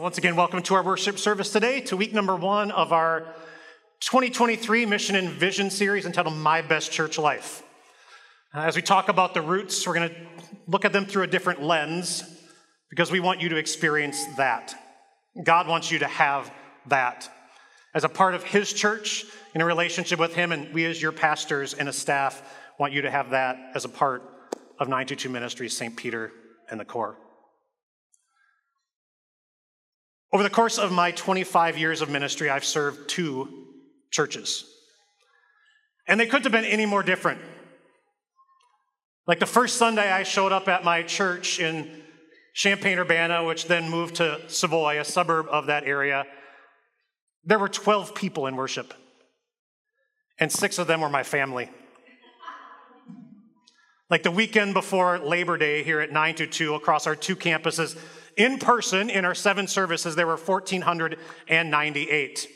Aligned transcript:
Once 0.00 0.16
again, 0.16 0.36
welcome 0.36 0.62
to 0.62 0.74
our 0.74 0.82
worship 0.84 1.18
service 1.18 1.50
today, 1.50 1.80
to 1.80 1.96
week 1.96 2.14
number 2.14 2.36
one 2.36 2.70
of 2.70 2.92
our 2.92 3.34
2023 3.98 4.86
Mission 4.86 5.16
and 5.16 5.28
Vision 5.28 5.70
series 5.70 6.06
entitled 6.06 6.36
My 6.36 6.62
Best 6.62 6.92
Church 6.92 7.18
Life. 7.18 7.64
Uh, 8.54 8.60
as 8.60 8.76
we 8.76 8.82
talk 8.82 9.08
about 9.08 9.34
the 9.34 9.42
roots, 9.42 9.84
we're 9.84 9.94
going 9.94 10.08
to 10.08 10.16
look 10.68 10.84
at 10.84 10.92
them 10.92 11.04
through 11.04 11.24
a 11.24 11.26
different 11.26 11.64
lens 11.64 12.22
because 12.90 13.10
we 13.10 13.18
want 13.18 13.40
you 13.40 13.48
to 13.48 13.56
experience 13.56 14.24
that. 14.36 14.72
God 15.42 15.66
wants 15.66 15.90
you 15.90 15.98
to 15.98 16.06
have 16.06 16.48
that. 16.86 17.28
As 17.92 18.04
a 18.04 18.08
part 18.08 18.36
of 18.36 18.44
His 18.44 18.72
church, 18.72 19.24
in 19.52 19.60
a 19.60 19.64
relationship 19.64 20.20
with 20.20 20.32
Him, 20.32 20.52
and 20.52 20.72
we, 20.72 20.84
as 20.84 21.02
your 21.02 21.10
pastors 21.10 21.74
and 21.74 21.88
a 21.88 21.92
staff, 21.92 22.40
want 22.78 22.92
you 22.92 23.02
to 23.02 23.10
have 23.10 23.30
that 23.30 23.72
as 23.74 23.84
a 23.84 23.88
part 23.88 24.22
of 24.78 24.86
922 24.86 25.28
Ministries, 25.28 25.76
St. 25.76 25.96
Peter, 25.96 26.30
and 26.70 26.78
the 26.78 26.84
core. 26.84 27.16
Over 30.32 30.42
the 30.42 30.50
course 30.50 30.78
of 30.78 30.92
my 30.92 31.10
25 31.12 31.78
years 31.78 32.02
of 32.02 32.10
ministry, 32.10 32.50
I've 32.50 32.64
served 32.64 33.08
two 33.08 33.66
churches. 34.10 34.64
And 36.06 36.20
they 36.20 36.26
couldn't 36.26 36.44
have 36.44 36.52
been 36.52 36.64
any 36.64 36.86
more 36.86 37.02
different. 37.02 37.40
Like 39.26 39.40
the 39.40 39.46
first 39.46 39.76
Sunday 39.76 40.10
I 40.10 40.22
showed 40.22 40.52
up 40.52 40.68
at 40.68 40.84
my 40.84 41.02
church 41.02 41.60
in 41.60 42.02
Champaign 42.54 42.98
Urbana, 42.98 43.44
which 43.44 43.66
then 43.66 43.88
moved 43.88 44.16
to 44.16 44.40
Savoy, 44.48 44.98
a 45.00 45.04
suburb 45.04 45.46
of 45.50 45.66
that 45.66 45.84
area, 45.84 46.26
there 47.44 47.58
were 47.58 47.68
12 47.68 48.14
people 48.14 48.46
in 48.46 48.56
worship, 48.56 48.92
and 50.38 50.50
six 50.50 50.78
of 50.78 50.86
them 50.86 51.00
were 51.00 51.08
my 51.08 51.22
family. 51.22 51.70
Like 54.10 54.22
the 54.22 54.30
weekend 54.30 54.74
before 54.74 55.18
Labor 55.18 55.56
Day 55.56 55.82
here 55.82 56.00
at 56.00 56.08
922 56.08 56.74
across 56.74 57.06
our 57.06 57.14
two 57.14 57.36
campuses, 57.36 57.96
in 58.38 58.58
person, 58.58 59.10
in 59.10 59.24
our 59.24 59.34
seven 59.34 59.66
services, 59.66 60.14
there 60.14 60.26
were 60.26 60.36
1,498. 60.36 62.48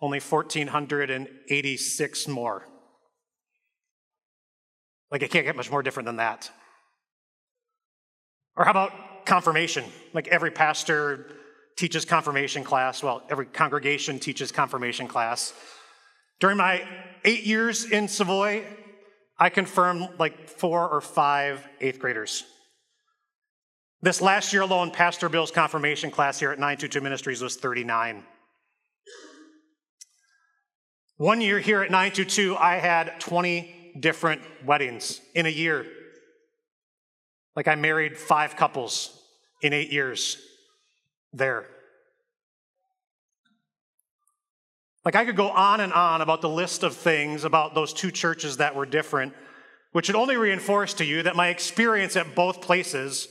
Only 0.00 0.20
1,486 0.20 2.28
more. 2.28 2.68
Like, 5.10 5.22
it 5.22 5.30
can't 5.30 5.44
get 5.44 5.56
much 5.56 5.70
more 5.70 5.82
different 5.82 6.06
than 6.06 6.16
that. 6.16 6.50
Or 8.56 8.64
how 8.64 8.70
about 8.70 9.26
confirmation? 9.26 9.84
Like, 10.14 10.28
every 10.28 10.52
pastor 10.52 11.26
teaches 11.76 12.04
confirmation 12.04 12.64
class. 12.64 13.02
Well, 13.02 13.22
every 13.28 13.46
congregation 13.46 14.20
teaches 14.20 14.52
confirmation 14.52 15.08
class. 15.08 15.52
During 16.38 16.56
my 16.56 16.86
eight 17.24 17.44
years 17.44 17.84
in 17.84 18.08
Savoy, 18.08 18.64
I 19.38 19.48
confirmed 19.48 20.10
like 20.18 20.48
four 20.48 20.88
or 20.88 21.00
five 21.00 21.66
eighth 21.80 21.98
graders. 21.98 22.44
This 24.04 24.20
last 24.20 24.52
year 24.52 24.62
alone, 24.62 24.90
Pastor 24.90 25.28
Bill's 25.28 25.52
confirmation 25.52 26.10
class 26.10 26.40
here 26.40 26.50
at 26.50 26.58
922 26.58 27.00
Ministries 27.00 27.40
was 27.40 27.54
39. 27.54 28.24
One 31.18 31.40
year 31.40 31.60
here 31.60 31.82
at 31.82 31.90
922, 31.92 32.56
I 32.56 32.76
had 32.78 33.20
20 33.20 33.98
different 34.00 34.42
weddings 34.64 35.20
in 35.36 35.46
a 35.46 35.50
year. 35.50 35.86
Like 37.54 37.68
I 37.68 37.76
married 37.76 38.18
five 38.18 38.56
couples 38.56 39.16
in 39.62 39.72
eight 39.72 39.92
years 39.92 40.36
there. 41.32 41.66
Like 45.04 45.14
I 45.14 45.24
could 45.24 45.36
go 45.36 45.50
on 45.50 45.78
and 45.78 45.92
on 45.92 46.22
about 46.22 46.40
the 46.40 46.48
list 46.48 46.82
of 46.82 46.96
things 46.96 47.44
about 47.44 47.76
those 47.76 47.92
two 47.92 48.10
churches 48.10 48.56
that 48.56 48.74
were 48.74 48.86
different, 48.86 49.32
which 49.92 50.08
would 50.08 50.16
only 50.16 50.36
reinforce 50.36 50.92
to 50.94 51.04
you 51.04 51.22
that 51.22 51.36
my 51.36 51.50
experience 51.50 52.16
at 52.16 52.34
both 52.34 52.60
places 52.60 53.28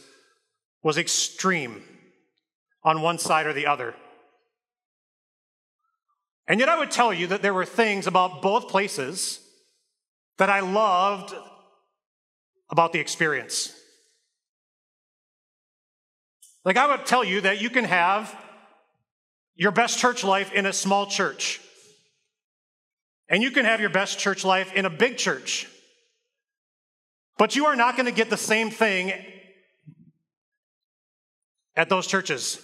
was 0.84 0.98
extreme 0.98 1.84
on 2.84 3.02
one 3.02 3.18
side 3.18 3.46
or 3.46 3.54
the 3.54 3.68
other. 3.68 3.94
And 6.48 6.60
yet, 6.60 6.70
I 6.70 6.80
would 6.80 6.92
tell 6.92 7.14
you 7.14 7.28
that 7.28 7.42
there 7.42 7.54
were 7.54 7.66
things 7.66 8.08
about 8.08 8.42
both 8.42 8.68
places 8.68 9.40
that 10.38 10.50
I 10.50 10.60
loved 10.60 11.34
about 12.70 12.94
the 12.94 13.00
experience. 13.00 13.74
Like, 16.66 16.78
I 16.78 16.88
would 16.88 17.06
tell 17.06 17.24
you 17.24 17.42
that 17.42 17.62
you 17.62 17.70
can 17.70 17.86
have 17.86 18.36
your 19.56 19.72
best 19.72 20.00
church 20.00 20.24
life 20.24 20.52
in 20.54 20.66
a 20.66 20.74
small 20.74 21.06
church, 21.06 21.62
and 23.30 23.44
you 23.44 23.52
can 23.52 23.66
have 23.66 23.80
your 23.80 23.90
best 23.90 24.20
church 24.20 24.44
life 24.44 24.74
in 24.74 24.86
a 24.86 24.90
big 24.90 25.18
church. 25.18 25.68
But 27.38 27.56
you 27.56 27.66
are 27.68 27.76
not 27.76 27.96
going 27.96 28.08
to 28.08 28.12
get 28.12 28.30
the 28.30 28.38
same 28.38 28.72
thing 28.72 29.14
at 31.76 31.90
those 31.90 32.08
churches. 32.08 32.60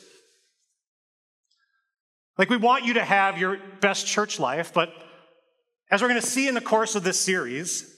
Like, 2.37 2.49
we 2.49 2.57
want 2.57 2.85
you 2.85 2.95
to 2.95 3.03
have 3.03 3.37
your 3.37 3.57
best 3.81 4.05
church 4.05 4.39
life, 4.39 4.73
but 4.73 4.93
as 5.89 6.01
we're 6.01 6.09
going 6.09 6.21
to 6.21 6.27
see 6.27 6.47
in 6.47 6.53
the 6.53 6.61
course 6.61 6.95
of 6.95 7.03
this 7.03 7.19
series, 7.19 7.93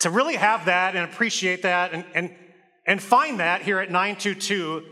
to 0.00 0.10
really 0.10 0.36
have 0.36 0.66
that 0.66 0.94
and 0.94 1.04
appreciate 1.04 1.62
that 1.62 1.92
and, 1.92 2.04
and, 2.14 2.34
and 2.86 3.02
find 3.02 3.40
that 3.40 3.62
here 3.62 3.78
at 3.78 3.90
922 3.90 4.84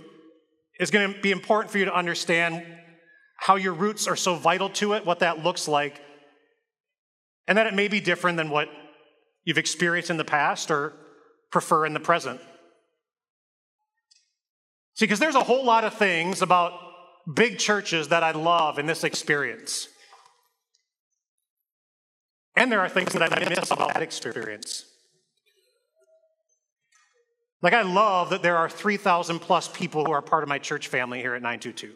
is 0.79 0.91
going 0.91 1.13
to 1.13 1.21
be 1.21 1.31
important 1.31 1.71
for 1.71 1.79
you 1.79 1.85
to 1.87 1.95
understand 1.95 2.65
how 3.39 3.57
your 3.57 3.73
roots 3.73 4.07
are 4.07 4.17
so 4.17 4.35
vital 4.35 4.69
to 4.71 4.95
it, 4.95 5.07
what 5.07 5.21
that 5.21 5.43
looks 5.43 5.69
like, 5.69 6.01
and 7.47 7.57
that 7.59 7.67
it 7.67 7.75
may 7.75 7.89
be 7.89 8.01
different 8.01 8.37
than 8.37 8.51
what 8.51 8.69
you've 9.45 9.59
experienced 9.59 10.11
in 10.11 10.17
the 10.17 10.25
past 10.25 10.71
or 10.71 10.93
prefer 11.51 11.87
in 11.87 11.95
the 11.95 12.01
present. 12.01 12.41
See, 14.97 15.05
because 15.05 15.19
there's 15.19 15.35
a 15.35 15.45
whole 15.45 15.65
lot 15.65 15.85
of 15.85 15.93
things 15.93 16.41
about 16.41 16.73
big 17.35 17.59
churches 17.59 18.09
that 18.09 18.23
I 18.23 18.31
love 18.31 18.79
in 18.79 18.87
this 18.87 19.05
experience. 19.05 19.89
And 22.57 22.73
there 22.73 22.81
are 22.81 22.89
things 22.89 23.13
that 23.13 23.23
I 23.23 23.49
miss 23.49 23.71
about 23.71 23.93
that 23.93 24.03
experience. 24.03 24.87
Like, 27.61 27.75
I 27.75 27.83
love 27.83 28.31
that 28.31 28.43
there 28.43 28.57
are 28.57 28.71
3,000 28.71 29.39
plus 29.39 29.69
people 29.69 30.03
who 30.05 30.13
are 30.13 30.23
part 30.23 30.43
of 30.43 30.49
my 30.49 30.59
church 30.59 30.89
family 30.89 31.21
here 31.21 31.35
at 31.35 31.43
922. 31.43 31.93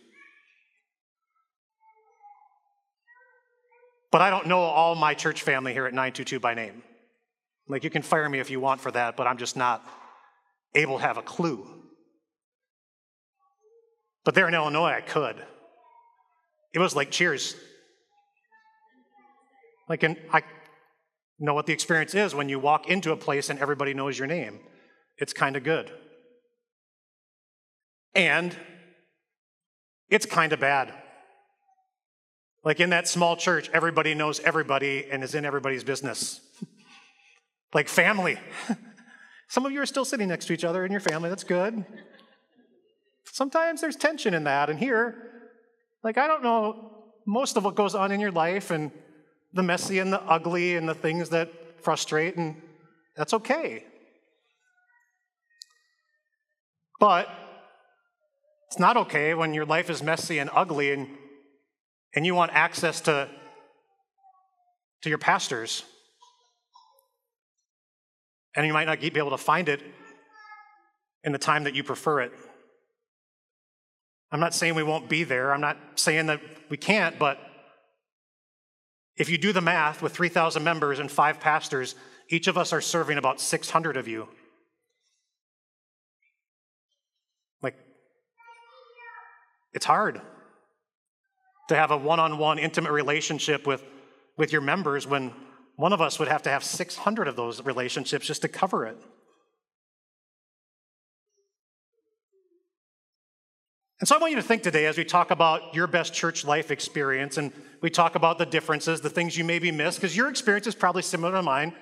But 4.12 4.20
I 4.20 4.28
don't 4.28 4.46
know 4.46 4.58
all 4.58 4.94
my 4.94 5.14
church 5.14 5.42
family 5.42 5.72
here 5.72 5.86
at 5.86 5.94
922 5.94 6.38
by 6.38 6.52
name. 6.52 6.82
Like, 7.66 7.82
you 7.82 7.90
can 7.90 8.02
fire 8.02 8.28
me 8.28 8.40
if 8.40 8.50
you 8.50 8.60
want 8.60 8.82
for 8.82 8.90
that, 8.90 9.16
but 9.16 9.26
I'm 9.26 9.38
just 9.38 9.56
not 9.56 9.88
able 10.74 10.98
to 10.98 11.02
have 11.02 11.16
a 11.16 11.22
clue. 11.22 11.79
But 14.30 14.36
there 14.36 14.46
in 14.46 14.54
Illinois, 14.54 14.92
I 14.92 15.00
could. 15.00 15.44
It 16.72 16.78
was 16.78 16.94
like 16.94 17.10
cheers. 17.10 17.56
Like, 19.88 20.04
and 20.04 20.16
I 20.32 20.42
know 21.41 21.52
what 21.52 21.66
the 21.66 21.72
experience 21.72 22.14
is 22.14 22.32
when 22.32 22.48
you 22.48 22.60
walk 22.60 22.88
into 22.88 23.10
a 23.10 23.16
place 23.16 23.50
and 23.50 23.58
everybody 23.58 23.92
knows 23.92 24.16
your 24.16 24.28
name. 24.28 24.60
It's 25.18 25.32
kind 25.32 25.56
of 25.56 25.64
good. 25.64 25.91
And 28.14 28.54
it's 30.08 30.26
kind 30.26 30.52
of 30.52 30.60
bad. 30.60 30.94
Like 32.62 32.78
in 32.78 32.91
that 32.91 33.08
small 33.08 33.34
church, 33.34 33.68
everybody 33.72 34.14
knows 34.14 34.38
everybody 34.38 35.10
and 35.10 35.24
is 35.24 35.34
in 35.34 35.44
everybody's 35.44 35.82
business. 35.82 36.41
like 37.74 37.88
family. 37.88 38.38
Some 39.48 39.66
of 39.66 39.72
you 39.72 39.80
are 39.82 39.86
still 39.86 40.04
sitting 40.04 40.28
next 40.28 40.47
to 40.47 40.52
each 40.52 40.62
other 40.62 40.84
in 40.84 40.92
your 40.92 41.00
family. 41.00 41.30
That's 41.30 41.42
good. 41.42 41.84
Sometimes 43.32 43.80
there's 43.80 43.96
tension 43.96 44.34
in 44.34 44.44
that. 44.44 44.70
And 44.70 44.78
here, 44.78 45.16
like, 46.02 46.18
I 46.18 46.26
don't 46.26 46.42
know 46.42 46.91
most 47.26 47.56
of 47.56 47.64
what 47.64 47.74
goes 47.74 47.94
on 47.94 48.12
in 48.12 48.20
your 48.20 48.32
life 48.32 48.70
and 48.70 48.91
the 49.52 49.62
messy 49.62 49.98
and 49.98 50.12
the 50.12 50.22
ugly 50.22 50.76
and 50.76 50.88
the 50.88 50.94
things 50.94 51.30
that 51.30 51.50
frustrate, 51.82 52.36
and 52.36 52.60
that's 53.16 53.34
okay. 53.34 53.84
But 56.98 57.28
it's 58.68 58.78
not 58.78 58.96
okay 58.96 59.34
when 59.34 59.54
your 59.54 59.64
life 59.64 59.91
is 59.91 60.02
messy 60.02 60.38
and 60.38 60.50
ugly 60.53 60.92
and, 60.92 61.09
and 62.15 62.27
you 62.27 62.34
want 62.34 62.53
access 62.53 63.00
to, 63.03 63.28
to 65.03 65.09
your 65.09 65.18
pastors. 65.18 65.84
And 68.54 68.66
you 68.66 68.72
might 68.72 68.84
not 68.84 69.00
be 69.00 69.12
able 69.16 69.30
to 69.30 69.38
find 69.38 69.68
it 69.68 69.82
in 71.24 71.32
the 71.32 71.38
time 71.38 71.65
that 71.65 71.74
you 71.74 71.82
prefer 71.82 72.21
it. 72.21 72.32
I'm 74.32 74.41
not 74.41 74.54
saying 74.54 74.74
we 74.74 74.82
won't 74.82 75.09
be 75.09 75.24
there. 75.24 75.53
I'm 75.53 75.60
not 75.60 75.77
saying 75.97 76.27
that 76.27 76.41
we 76.68 76.77
can't, 76.77 77.18
but 77.18 77.38
if 79.16 79.28
you 79.28 79.38
do 79.38 79.53
the 79.53 79.60
math 79.60 80.03
with 80.03 80.12
3,000 80.12 80.62
members 80.62 80.98
and 80.98 81.10
five 81.10 81.41
pastors, 81.41 81.94
each 82.28 82.47
of 82.47 82.56
us 82.56 82.72
are 82.72 82.80
serving 82.80 83.18
about 83.18 83.41
600 83.41 83.97
of 83.97 84.06
you. 84.06 84.28
Like, 87.60 87.74
it's 89.72 89.84
hard 89.84 90.21
to 91.68 91.77
have 91.77 91.91
a 91.91 91.97
one 91.97 92.21
on 92.21 92.38
one 92.38 92.59
intimate 92.59 92.92
relationship 92.92 93.66
with, 93.66 93.84
with 94.36 94.53
your 94.53 94.62
members 94.62 95.06
when 95.06 95.32
one 95.77 95.92
of 95.92 96.00
us 96.00 96.18
would 96.18 96.28
have 96.28 96.42
to 96.42 96.50
have 96.50 96.62
600 96.62 97.27
of 97.27 97.36
those 97.36 97.62
relationships 97.65 98.27
just 98.27 98.42
to 98.42 98.48
cover 98.48 98.86
it. 98.86 98.97
And 104.00 104.08
so 104.08 104.16
I 104.16 104.18
want 104.18 104.30
you 104.30 104.36
to 104.36 104.42
think 104.42 104.62
today 104.62 104.86
as 104.86 104.97
we 104.97 105.04
talk 105.04 105.30
about 105.30 105.74
your 105.74 105.86
best 105.86 106.14
church 106.14 106.47
life 106.47 106.70
experience 106.70 107.36
and 107.36 107.52
we 107.82 107.91
talk 107.91 108.14
about 108.14 108.38
the 108.38 108.47
differences, 108.47 109.02
the 109.02 109.10
things 109.10 109.36
you 109.36 109.44
maybe 109.44 109.70
miss, 109.70 109.97
because 109.97 110.16
your 110.16 110.30
experience 110.30 110.66
is 110.66 110.74
probably 110.74 111.02
similar 111.02 111.32
to 111.32 111.42
mine. 111.42 111.74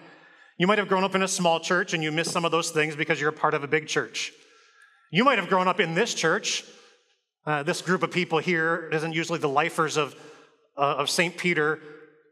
You 0.59 0.67
might 0.67 0.79
have 0.79 0.88
grown 0.88 1.05
up 1.05 1.15
in 1.15 1.23
a 1.23 1.29
small 1.29 1.61
church 1.61 1.94
and 1.94 2.03
you 2.03 2.11
miss 2.11 2.29
some 2.29 2.44
of 2.44 2.50
those 2.50 2.73
things 2.73 2.97
because 2.97 3.20
you're 3.20 3.31
a 3.31 3.32
part 3.32 3.55
of 3.55 3.62
a 3.62 3.69
big 3.69 3.87
church. 3.87 4.32
You 5.12 5.23
might 5.23 5.38
have 5.38 5.49
grown 5.49 5.69
up 5.69 5.79
in 5.79 5.94
this 5.94 6.12
church. 6.12 6.65
Uh, 7.47 7.62
this 7.62 7.81
group 7.82 8.03
of 8.03 8.11
people 8.11 8.41
here 8.41 8.91
isn't 8.93 9.12
usually 9.12 9.38
the 9.38 9.49
lifers 9.49 9.97
of, 9.97 10.17
uh, 10.76 10.97
of 10.97 11.09
St. 11.09 11.38
Peter, 11.38 11.79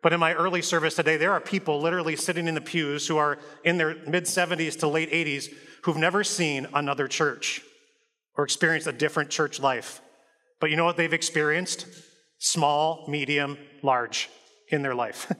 but 0.02 0.12
in 0.12 0.18
my 0.18 0.34
early 0.34 0.62
service 0.62 0.96
today, 0.96 1.16
there 1.16 1.30
are 1.30 1.40
people 1.40 1.80
literally 1.80 2.16
sitting 2.16 2.48
in 2.48 2.56
the 2.56 2.60
pews 2.60 3.06
who 3.06 3.18
are 3.18 3.38
in 3.62 3.78
their 3.78 3.94
mid 4.08 4.24
70s 4.24 4.80
to 4.80 4.88
late 4.88 5.12
80s 5.12 5.48
who've 5.84 5.96
never 5.96 6.24
seen 6.24 6.66
another 6.74 7.06
church 7.06 7.62
or 8.36 8.44
experienced 8.44 8.86
a 8.86 8.92
different 8.92 9.30
church 9.30 9.60
life. 9.60 10.00
But 10.60 10.70
you 10.70 10.76
know 10.76 10.84
what 10.84 10.96
they've 10.96 11.12
experienced? 11.12 11.86
Small, 12.38 13.04
medium, 13.08 13.58
large 13.82 14.28
in 14.68 14.82
their 14.82 14.94
life. 14.94 15.30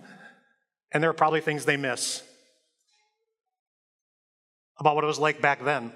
and 0.93 1.03
there 1.03 1.11
are 1.11 1.15
probably 1.15 1.41
things 1.41 1.65
they 1.65 1.77
miss 1.77 2.23
about 4.79 4.95
what 4.95 5.05
it 5.05 5.07
was 5.07 5.19
like 5.19 5.41
back 5.41 5.65
then 5.65 5.93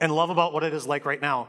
and 0.00 0.14
love 0.14 0.30
about 0.30 0.52
what 0.52 0.64
it 0.64 0.74
is 0.74 0.86
like 0.86 1.04
right 1.04 1.22
now. 1.22 1.48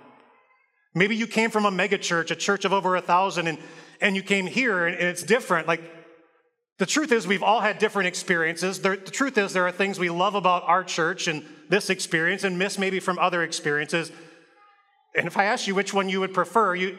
Maybe 0.95 1.15
you 1.15 1.27
came 1.27 1.49
from 1.49 1.65
a 1.65 1.71
mega 1.71 1.97
church, 1.97 2.29
a 2.29 2.35
church 2.35 2.65
of 2.65 2.73
over 2.73 2.95
a 2.95 3.01
thousand, 3.01 3.47
and, 3.47 3.57
and 3.99 4.15
you 4.15 4.21
came 4.21 4.45
here 4.45 4.85
and, 4.85 4.95
and 4.95 5.07
it's 5.07 5.23
different. 5.23 5.67
Like, 5.67 5.81
the 6.79 6.85
truth 6.85 7.11
is, 7.11 7.27
we've 7.27 7.43
all 7.43 7.61
had 7.61 7.77
different 7.77 8.07
experiences. 8.07 8.81
The, 8.81 8.97
truth 8.97 9.37
is, 9.37 9.53
there 9.53 9.67
are 9.67 9.71
things 9.71 9.99
we 9.99 10.09
love 10.09 10.35
about 10.35 10.63
our 10.63 10.83
church 10.83 11.27
and 11.27 11.45
this 11.69 11.89
experience 11.89 12.43
and 12.43 12.57
miss 12.57 12.79
maybe 12.79 12.99
from 12.99 13.19
other 13.19 13.43
experiences. 13.43 14.11
And 15.15 15.27
if 15.27 15.37
I 15.37 15.45
asked 15.45 15.67
you 15.67 15.75
which 15.75 15.93
one 15.93 16.09
you 16.09 16.19
would 16.19 16.33
prefer, 16.33 16.73
you, 16.73 16.97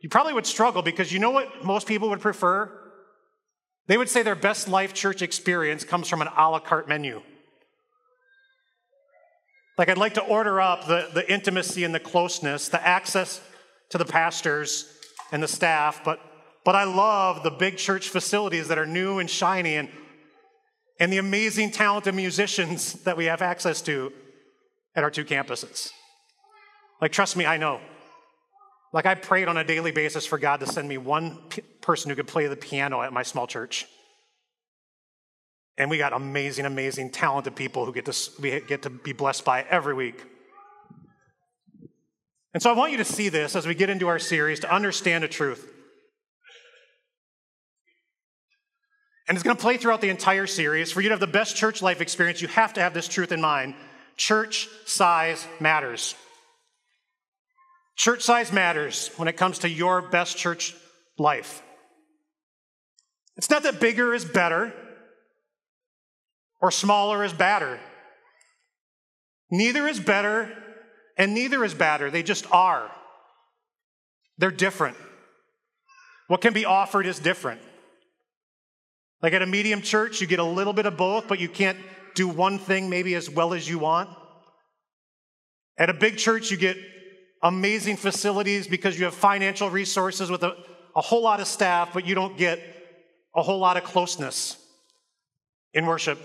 you 0.00 0.08
probably 0.08 0.32
would 0.32 0.46
struggle 0.46 0.82
because 0.82 1.12
you 1.12 1.18
know 1.18 1.30
what 1.30 1.64
most 1.64 1.88
people 1.88 2.08
would 2.10 2.20
prefer? 2.20 2.70
They 3.88 3.98
would 3.98 4.08
say 4.08 4.22
their 4.22 4.36
best 4.36 4.68
life 4.68 4.94
church 4.94 5.22
experience 5.22 5.84
comes 5.84 6.08
from 6.08 6.22
an 6.22 6.28
a 6.36 6.50
la 6.50 6.60
carte 6.60 6.88
menu. 6.88 7.22
Like, 9.78 9.88
I'd 9.88 9.98
like 9.98 10.14
to 10.14 10.22
order 10.22 10.60
up 10.60 10.86
the, 10.86 11.10
the 11.12 11.30
intimacy 11.30 11.84
and 11.84 11.94
the 11.94 12.00
closeness, 12.00 12.68
the 12.68 12.84
access 12.86 13.40
to 13.90 13.98
the 13.98 14.04
pastors 14.04 14.90
and 15.32 15.42
the 15.42 15.48
staff, 15.48 16.02
but, 16.04 16.18
but 16.66 16.74
I 16.74 16.82
love 16.82 17.44
the 17.44 17.50
big 17.52 17.76
church 17.76 18.08
facilities 18.08 18.66
that 18.68 18.76
are 18.76 18.86
new 18.86 19.20
and 19.20 19.30
shiny 19.30 19.76
and, 19.76 19.88
and 20.98 21.12
the 21.12 21.18
amazing 21.18 21.70
talented 21.70 22.12
musicians 22.16 22.94
that 23.04 23.16
we 23.16 23.26
have 23.26 23.40
access 23.40 23.80
to 23.82 24.12
at 24.96 25.04
our 25.04 25.10
two 25.12 25.24
campuses. 25.24 25.92
Like, 27.00 27.12
trust 27.12 27.36
me, 27.36 27.46
I 27.46 27.56
know. 27.56 27.80
Like, 28.92 29.06
I 29.06 29.14
prayed 29.14 29.46
on 29.46 29.56
a 29.56 29.62
daily 29.62 29.92
basis 29.92 30.26
for 30.26 30.38
God 30.38 30.58
to 30.58 30.66
send 30.66 30.88
me 30.88 30.98
one 30.98 31.38
p- 31.50 31.62
person 31.82 32.10
who 32.10 32.16
could 32.16 32.26
play 32.26 32.48
the 32.48 32.56
piano 32.56 33.00
at 33.00 33.12
my 33.12 33.22
small 33.22 33.46
church. 33.46 33.86
And 35.78 35.88
we 35.88 35.98
got 35.98 36.12
amazing, 36.12 36.66
amazing, 36.66 37.10
talented 37.10 37.54
people 37.54 37.86
who 37.86 37.92
get 37.92 38.06
to, 38.06 38.30
we 38.40 38.58
get 38.58 38.82
to 38.82 38.90
be 38.90 39.12
blessed 39.12 39.44
by 39.44 39.62
every 39.70 39.94
week. 39.94 40.20
And 42.54 42.60
so 42.60 42.70
I 42.70 42.72
want 42.72 42.90
you 42.90 42.98
to 42.98 43.04
see 43.04 43.28
this 43.28 43.54
as 43.54 43.68
we 43.68 43.76
get 43.76 43.88
into 43.88 44.08
our 44.08 44.18
series 44.18 44.58
to 44.60 44.74
understand 44.74 45.22
the 45.22 45.28
truth. 45.28 45.74
And 49.28 49.36
it's 49.36 49.42
going 49.42 49.56
to 49.56 49.62
play 49.62 49.76
throughout 49.76 50.00
the 50.00 50.08
entire 50.08 50.46
series. 50.46 50.92
For 50.92 51.00
you 51.00 51.08
to 51.08 51.14
have 51.14 51.20
the 51.20 51.26
best 51.26 51.56
church 51.56 51.82
life 51.82 52.00
experience, 52.00 52.40
you 52.40 52.48
have 52.48 52.74
to 52.74 52.80
have 52.80 52.94
this 52.94 53.08
truth 53.08 53.32
in 53.32 53.40
mind. 53.40 53.74
Church 54.16 54.68
size 54.84 55.46
matters. 55.58 56.14
Church 57.96 58.22
size 58.22 58.52
matters 58.52 59.10
when 59.16 59.26
it 59.26 59.36
comes 59.36 59.60
to 59.60 59.68
your 59.68 60.02
best 60.02 60.36
church 60.36 60.76
life. 61.18 61.62
It's 63.36 63.50
not 63.50 63.64
that 63.64 63.80
bigger 63.80 64.14
is 64.14 64.24
better 64.24 64.72
or 66.60 66.70
smaller 66.70 67.24
is 67.24 67.32
badder. 67.32 67.80
Neither 69.50 69.86
is 69.86 70.00
better 70.00 70.50
and 71.16 71.34
neither 71.34 71.64
is 71.64 71.74
badder. 71.74 72.10
They 72.10 72.22
just 72.22 72.50
are. 72.52 72.90
They're 74.38 74.50
different. 74.50 74.96
What 76.28 76.40
can 76.40 76.52
be 76.52 76.64
offered 76.64 77.06
is 77.06 77.18
different. 77.18 77.60
Like 79.22 79.32
at 79.32 79.42
a 79.42 79.46
medium 79.46 79.82
church, 79.82 80.20
you 80.20 80.26
get 80.26 80.38
a 80.38 80.44
little 80.44 80.72
bit 80.72 80.86
of 80.86 80.96
both, 80.96 81.26
but 81.28 81.40
you 81.40 81.48
can't 81.48 81.78
do 82.14 82.28
one 82.28 82.58
thing 82.58 82.90
maybe 82.90 83.14
as 83.14 83.30
well 83.30 83.54
as 83.54 83.68
you 83.68 83.78
want. 83.78 84.10
At 85.78 85.90
a 85.90 85.94
big 85.94 86.16
church, 86.16 86.50
you 86.50 86.56
get 86.56 86.76
amazing 87.42 87.96
facilities 87.96 88.66
because 88.66 88.98
you 88.98 89.04
have 89.04 89.14
financial 89.14 89.70
resources 89.70 90.30
with 90.30 90.42
a, 90.42 90.56
a 90.94 91.00
whole 91.00 91.22
lot 91.22 91.40
of 91.40 91.46
staff, 91.46 91.90
but 91.92 92.06
you 92.06 92.14
don't 92.14 92.36
get 92.36 92.60
a 93.34 93.42
whole 93.42 93.58
lot 93.58 93.76
of 93.76 93.84
closeness 93.84 94.56
in 95.74 95.86
worship. 95.86 96.18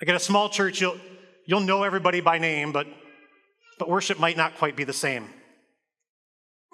Like 0.00 0.08
at 0.08 0.16
a 0.16 0.20
small 0.20 0.48
church, 0.48 0.80
you'll, 0.80 0.98
you'll 1.46 1.60
know 1.60 1.82
everybody 1.82 2.20
by 2.20 2.38
name, 2.38 2.72
but, 2.72 2.86
but 3.78 3.88
worship 3.88 4.18
might 4.18 4.36
not 4.36 4.56
quite 4.56 4.76
be 4.76 4.84
the 4.84 4.92
same 4.92 5.28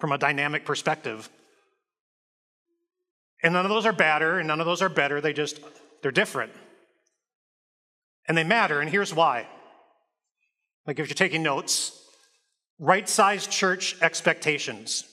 from 0.00 0.12
a 0.12 0.18
dynamic 0.18 0.64
perspective. 0.64 1.28
And 3.44 3.52
none 3.52 3.66
of 3.66 3.70
those 3.70 3.84
are 3.84 3.92
badder, 3.92 4.38
and 4.38 4.48
none 4.48 4.58
of 4.58 4.66
those 4.66 4.80
are 4.80 4.88
better. 4.88 5.20
They 5.20 5.34
just, 5.34 5.60
they're 6.00 6.10
different. 6.10 6.52
And 8.26 8.38
they 8.38 8.42
matter, 8.42 8.80
and 8.80 8.88
here's 8.88 9.14
why. 9.14 9.46
Like 10.86 10.98
if 10.98 11.08
you're 11.08 11.14
taking 11.14 11.42
notes, 11.42 11.92
right 12.78 13.06
sized 13.06 13.50
church 13.50 13.96
expectations. 14.00 15.04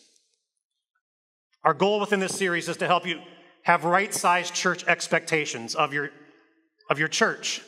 Our 1.66 1.74
goal 1.74 2.00
within 2.00 2.22
this 2.22 2.34
series 2.34 2.70
is 2.70 2.78
to 2.78 2.88
help 2.88 3.06
you 3.06 3.20
have 3.64 3.84
right 3.84 4.14
sized 4.14 4.54
church 4.54 4.86
expectations 4.86 5.76
of 5.76 5.94
your, 5.94 6.10
of 6.90 7.00
your 7.00 7.10
church. 7.10 7.62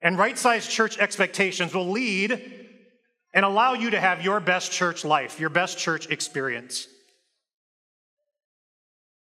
And 0.00 0.16
right 0.16 0.38
sized 0.38 0.70
church 0.70 0.96
expectations 0.96 1.74
will 1.74 1.90
lead 1.90 2.68
and 3.34 3.44
allow 3.44 3.74
you 3.74 3.90
to 3.90 4.00
have 4.00 4.24
your 4.24 4.40
best 4.40 4.72
church 4.72 5.04
life, 5.04 5.38
your 5.38 5.50
best 5.50 5.76
church 5.76 6.08
experience. 6.08 6.88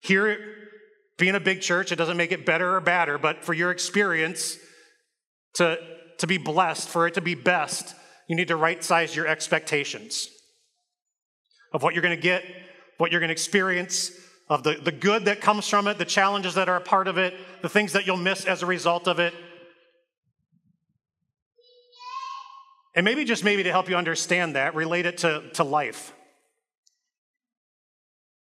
Here, 0.02 0.38
being 1.18 1.36
a 1.36 1.40
big 1.40 1.62
church, 1.62 1.92
it 1.92 1.96
doesn't 1.96 2.18
make 2.18 2.32
it 2.32 2.46
better 2.46 2.76
or 2.76 2.82
badder, 2.82 3.18
but 3.18 3.44
for 3.44 3.54
your 3.54 3.72
experience 3.72 4.58
to, 5.56 5.78
to 6.20 6.28
be 6.28 6.38
blessed, 6.38 6.88
for 6.88 7.08
it 7.08 7.16
to 7.16 7.22
be 7.22 7.36
best, 7.36 7.96
you 8.28 8.36
need 8.36 8.50
to 8.50 8.56
right 8.56 8.84
size 8.84 9.16
your 9.16 9.28
expectations 9.28 10.30
of 11.74 11.84
what 11.84 11.94
you're 11.94 12.04
going 12.04 12.16
to 12.16 12.22
get, 12.22 12.44
what 12.98 13.12
you're 13.12 13.20
going 13.20 13.30
to 13.30 13.34
experience, 13.34 14.12
of 14.50 14.64
the, 14.64 14.76
the 14.76 14.92
good 14.92 15.26
that 15.26 15.42
comes 15.42 15.68
from 15.68 15.88
it, 15.88 15.98
the 15.98 16.06
challenges 16.06 16.54
that 16.56 16.70
are 16.70 16.78
a 16.78 16.82
part 16.82 17.08
of 17.08 17.18
it, 17.18 17.34
the 17.62 17.70
things 17.70 17.94
that 17.94 18.08
you'll 18.08 18.18
miss 18.18 18.46
as 18.46 18.64
a 18.64 18.66
result 18.66 19.08
of 19.08 19.20
it. 19.20 19.34
And 22.96 23.04
maybe 23.04 23.26
just 23.26 23.44
maybe 23.44 23.64
to 23.64 23.72
help 23.72 23.90
you 23.90 23.96
understand 23.96 24.56
that, 24.56 24.74
relate 24.74 25.06
it 25.06 25.20
to, 25.20 25.44
to 25.54 25.64
life. 25.64 26.14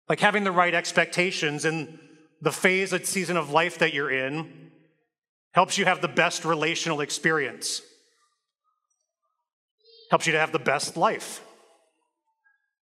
Like 0.09 0.21
having 0.21 0.45
the 0.45 0.53
right 0.53 0.75
expectations 0.75 1.65
in 1.65 1.99
the 2.41 2.53
phase 2.53 2.93
and 2.93 3.05
season 3.05 3.37
of 3.37 3.51
life 3.51 3.79
that 3.79 3.93
you're 3.93 4.11
in 4.11 4.71
helps 5.53 5.79
you 5.79 5.85
have 5.85 6.01
the 6.01 6.09
best 6.09 6.45
relational 6.45 7.01
experience, 7.01 7.81
helps 10.11 10.27
you 10.27 10.33
to 10.33 10.39
have 10.39 10.53
the 10.53 10.59
best 10.59 10.97
life. 10.97 11.43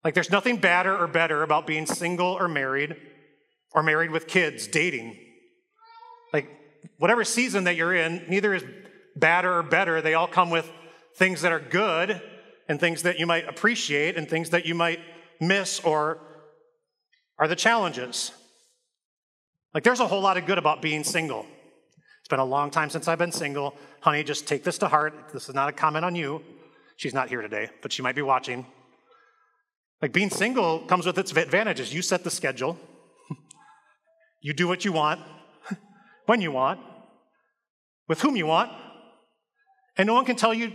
Like 0.05 0.15
there's 0.15 0.31
nothing 0.31 0.59
badder 0.59 0.97
or 0.97 1.07
better 1.07 1.43
about 1.43 1.67
being 1.67 1.87
single 1.87 2.29
or 2.29 2.47
married 2.47 2.97
or 3.73 3.83
married 3.83 4.11
with 4.11 4.27
kids, 4.27 4.67
dating. 4.67 5.17
Like 6.33 6.49
whatever 6.99 7.25
season 7.25 7.65
that 7.65 7.75
you're 7.75 7.95
in, 7.95 8.25
neither 8.29 8.55
is 8.55 8.65
badder 9.17 9.59
or 9.59 9.63
better. 9.63 10.01
They 10.01 10.15
all 10.15 10.29
come 10.29 10.51
with 10.51 10.71
things 11.17 11.43
that 11.43 11.53
are 11.53 11.61
good 11.61 12.23
and 12.69 12.79
things 12.79 13.03
that 13.03 13.19
you 13.19 13.27
might 13.27 13.49
appreciate 13.49 14.17
and 14.17 14.29
things 14.29 14.51
that 14.51 14.67
you 14.67 14.75
might 14.75 15.01
miss 15.41 15.81
or 15.81 16.19
are 17.39 17.49
the 17.49 17.57
challenges. 17.57 18.33
Like, 19.75 19.85
there's 19.85 20.01
a 20.01 20.07
whole 20.07 20.21
lot 20.21 20.37
of 20.37 20.47
good 20.47 20.59
about 20.59 20.83
being 20.83 21.05
single. 21.05 21.47
It's 22.21 22.29
been 22.29 22.41
a 22.41 22.45
long 22.45 22.71
time 22.71 22.91
since 22.91 23.07
I've 23.07 23.19
been 23.19 23.33
single. 23.33 23.75
Honey, 24.01 24.25
just 24.25 24.47
take 24.47 24.65
this 24.65 24.79
to 24.79 24.89
heart. 24.89 25.15
This 25.33 25.49
is 25.49 25.55
not 25.55 25.69
a 25.69 25.73
comment 25.73 26.05
on 26.05 26.15
you. 26.15 26.43
She's 26.97 27.15
not 27.15 27.29
here 27.29 27.43
today, 27.43 27.71
but 27.81 27.93
she 27.93 28.03
might 28.03 28.17
be 28.17 28.23
watching. 28.23 28.67
Like, 30.03 30.13
being 30.13 30.31
single 30.31 30.81
comes 30.81 31.07
with 31.07 31.19
its 31.19 31.33
advantages. 31.33 31.95
You 31.95 32.03
set 32.03 32.25
the 32.25 32.31
schedule, 32.31 32.79
you 34.41 34.53
do 34.53 34.67
what 34.69 34.85
you 34.85 34.93
want, 34.93 35.21
when 36.27 36.41
you 36.41 36.53
want, 36.53 36.81
with 38.09 38.21
whom 38.21 38.37
you 38.37 38.47
want, 38.47 38.73
and 39.97 40.07
no 40.07 40.15
one 40.15 40.25
can 40.25 40.37
tell 40.37 40.55
you 40.55 40.73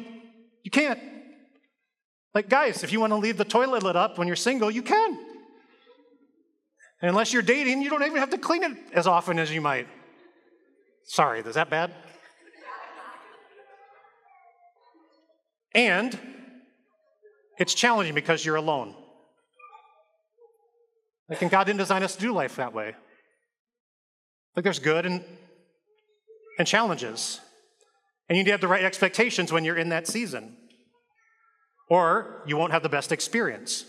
you 0.64 0.72
can't. 0.72 1.00
Like, 2.34 2.50
guys, 2.50 2.84
if 2.84 2.92
you 2.92 3.00
want 3.00 3.12
to 3.12 3.18
leave 3.18 3.38
the 3.38 3.46
toilet 3.46 3.84
lit 3.84 3.96
up 3.96 4.18
when 4.18 4.28
you're 4.28 4.36
single, 4.36 4.72
you 4.72 4.82
can. 4.82 5.20
And 7.04 7.10
unless 7.10 7.34
you're 7.34 7.42
dating, 7.42 7.82
you 7.82 7.90
don't 7.90 8.02
even 8.04 8.16
have 8.16 8.30
to 8.30 8.38
clean 8.38 8.64
it 8.64 8.78
as 8.94 9.08
often 9.08 9.38
as 9.38 9.52
you 9.52 9.60
might. 9.60 9.90
Sorry, 11.04 11.42
is 11.42 11.56
that 11.56 11.70
bad? 11.70 11.94
And 15.76 16.18
It's 17.60 17.74
challenging 17.74 18.16
because 18.16 18.46
you're 18.46 18.56
alone. 18.56 18.96
Like, 21.30 21.42
and 21.42 21.52
God 21.52 21.66
didn't 21.66 21.80
design 21.80 22.04
us 22.04 22.16
to 22.16 22.22
do 22.22 22.34
life 22.34 22.56
that 22.58 22.74
way. 22.74 22.96
Like, 24.56 24.64
there's 24.64 24.80
good 24.80 25.06
and, 25.06 25.24
and 26.60 26.68
challenges. 26.68 27.40
And 28.28 28.38
you 28.38 28.44
need 28.44 28.48
to 28.48 28.52
have 28.52 28.62
the 28.62 28.68
right 28.68 28.84
expectations 28.84 29.52
when 29.52 29.64
you're 29.64 29.78
in 29.78 29.90
that 29.90 30.08
season, 30.08 30.58
or 31.90 32.44
you 32.46 32.58
won't 32.58 32.72
have 32.72 32.84
the 32.84 32.90
best 32.90 33.12
experience. 33.12 33.86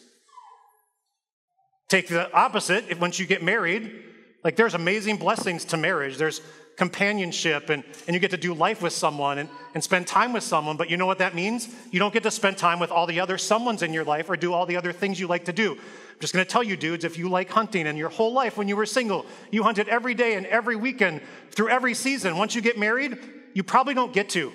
Take 1.88 2.08
the 2.08 2.32
opposite, 2.32 2.86
if 2.88 3.00
once 3.00 3.18
you 3.18 3.26
get 3.26 3.42
married, 3.42 4.04
like 4.42 4.56
there's 4.56 4.74
amazing 4.74 5.16
blessings 5.16 5.64
to 5.66 5.76
marriage. 5.76 6.16
There's 6.16 6.40
companionship 6.76 7.70
and, 7.70 7.84
and 8.06 8.14
you 8.14 8.20
get 8.20 8.32
to 8.32 8.36
do 8.36 8.52
life 8.52 8.82
with 8.82 8.92
someone 8.92 9.38
and, 9.38 9.48
and 9.74 9.82
spend 9.82 10.06
time 10.06 10.32
with 10.32 10.42
someone, 10.42 10.76
but 10.76 10.90
you 10.90 10.96
know 10.96 11.06
what 11.06 11.18
that 11.18 11.34
means? 11.34 11.68
You 11.90 12.00
don't 12.00 12.12
get 12.12 12.24
to 12.24 12.30
spend 12.30 12.58
time 12.58 12.80
with 12.80 12.90
all 12.90 13.06
the 13.06 13.20
other 13.20 13.36
someones 13.36 13.82
in 13.82 13.92
your 13.92 14.04
life 14.04 14.28
or 14.28 14.36
do 14.36 14.52
all 14.52 14.66
the 14.66 14.76
other 14.76 14.92
things 14.92 15.20
you 15.20 15.26
like 15.26 15.44
to 15.44 15.52
do. 15.52 15.72
I'm 15.74 16.20
just 16.20 16.32
gonna 16.32 16.44
tell 16.44 16.62
you, 16.62 16.76
dudes, 16.76 17.04
if 17.04 17.18
you 17.18 17.28
like 17.28 17.50
hunting 17.50 17.86
and 17.86 17.96
your 17.96 18.08
whole 18.08 18.32
life 18.32 18.56
when 18.56 18.68
you 18.68 18.76
were 18.76 18.86
single, 18.86 19.26
you 19.50 19.62
hunted 19.62 19.88
every 19.88 20.14
day 20.14 20.34
and 20.34 20.46
every 20.46 20.76
weekend 20.76 21.20
through 21.50 21.68
every 21.68 21.94
season. 21.94 22.36
Once 22.36 22.54
you 22.54 22.60
get 22.60 22.78
married, 22.78 23.18
you 23.52 23.62
probably 23.62 23.94
don't 23.94 24.12
get 24.12 24.28
to, 24.30 24.52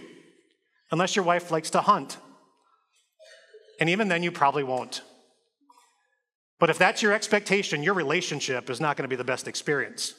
unless 0.92 1.16
your 1.16 1.26
wife 1.26 1.52
likes 1.52 1.70
to 1.72 1.82
hunt. 1.82 2.18
And 3.80 3.90
even 3.90 4.10
then, 4.10 4.24
you 4.24 4.32
probably 4.32 4.64
won't. 4.64 5.02
But 6.60 6.70
if 6.70 6.78
that's 6.78 7.02
your 7.02 7.14
expectation, 7.14 7.84
your 7.84 7.94
relationship 7.94 8.70
is 8.70 8.82
not 8.82 8.98
going 8.98 9.04
to 9.04 9.10
be 9.10 9.16
the 9.16 9.24
best 9.24 9.48
experience. 9.48 10.14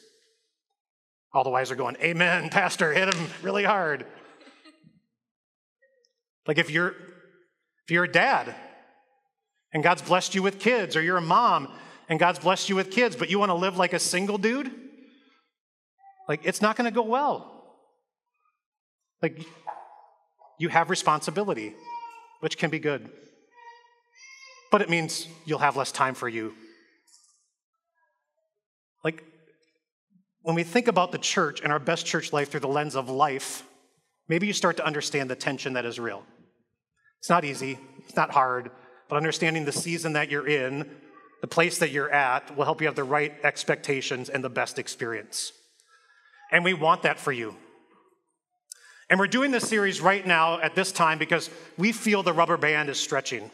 All 1.33 1.45
the 1.45 1.51
wives 1.51 1.71
are 1.71 1.77
going, 1.77 1.97
Amen, 2.03 2.49
Pastor, 2.51 2.93
hit 2.93 3.15
him 3.15 3.27
really 3.43 3.65
hard. 3.65 4.07
Like 6.47 6.59
if 6.59 6.71
you're 6.71 6.89
if 6.89 7.91
you're 7.91 8.05
a 8.05 8.11
dad 8.11 8.55
and 9.73 9.83
God's 9.83 10.03
blessed 10.03 10.35
you 10.35 10.43
with 10.43 10.59
kids, 10.59 10.97
or 10.97 11.03
you're 11.03 11.17
a 11.17 11.23
mom 11.23 11.69
and 12.09 12.19
God's 12.19 12.39
blessed 12.39 12.69
you 12.69 12.77
with 12.77 12.91
kids, 12.91 13.15
but 13.15 13.31
you 13.31 13.39
want 13.39 13.51
to 13.51 13.55
live 13.55 13.77
like 13.77 13.93
a 13.93 13.99
single 13.99 14.39
dude, 14.39 14.71
like 16.29 16.41
it's 16.45 16.63
not 16.63 16.77
going 16.77 16.91
to 16.91 16.95
go 16.95 17.03
well. 17.03 17.77
Like 19.23 19.47
you 20.59 20.69
have 20.71 20.91
responsibility, 20.91 21.75
which 22.41 22.59
can 22.59 22.71
be 22.71 22.79
good. 22.79 23.11
But 24.71 24.83
it 24.83 24.89
means 24.89 25.27
you'll 25.45 25.59
have 25.59 25.77
less 25.77 25.93
time 25.93 26.15
for 26.15 26.29
you. 26.29 26.55
Like 29.03 29.25
when 30.43 30.55
we 30.55 30.63
think 30.63 30.89
about 30.89 31.13
the 31.13 31.19
church 31.19 31.61
and 31.61 31.73
our 31.73 31.79
best 31.79 32.07
church 32.07 32.33
life 32.33 32.51
through 32.51 32.61
the 32.61 32.69
lens 32.69 32.95
of 32.95 33.09
life, 33.09 33.65
maybe 34.29 34.47
you 34.47 34.53
start 34.53 34.77
to 34.77 34.87
understand 34.87 35.29
the 35.29 35.37
tension 35.37 35.73
that 35.75 35.85
is 35.85 35.99
real. 35.99 36.25
It's 37.19 37.29
not 37.29 37.45
easy, 37.45 37.79
it's 37.99 38.17
not 38.17 38.31
hard, 38.31 38.71
but 39.09 39.17
understanding 39.17 39.65
the 39.65 39.73
season 39.73 40.15
that 40.15 40.31
you're 40.31 40.47
in, 40.47 40.89
the 41.41 41.47
place 41.47 41.79
that 41.79 41.91
you're 41.91 42.11
at, 42.11 42.57
will 42.57 42.65
help 42.65 42.81
you 42.81 42.87
have 42.87 42.97
the 42.97 43.05
right 43.05 43.35
expectations 43.43 44.29
and 44.29 44.43
the 44.43 44.49
best 44.49 44.79
experience. 44.79 45.53
And 46.53 46.65
we 46.65 46.75
want 46.75 47.03
that 47.03 47.19
for 47.19 47.33
you. 47.33 47.57
And 49.11 49.19
we're 49.19 49.27
doing 49.27 49.51
this 49.51 49.69
series 49.69 50.01
right 50.01 50.25
now 50.25 50.61
at 50.61 50.75
this 50.75 50.93
time 50.93 51.19
because 51.19 51.51
we 51.77 51.91
feel 51.91 52.23
the 52.23 52.33
rubber 52.33 52.57
band 52.57 52.89
is 52.89 52.99
stretching. 52.99 53.51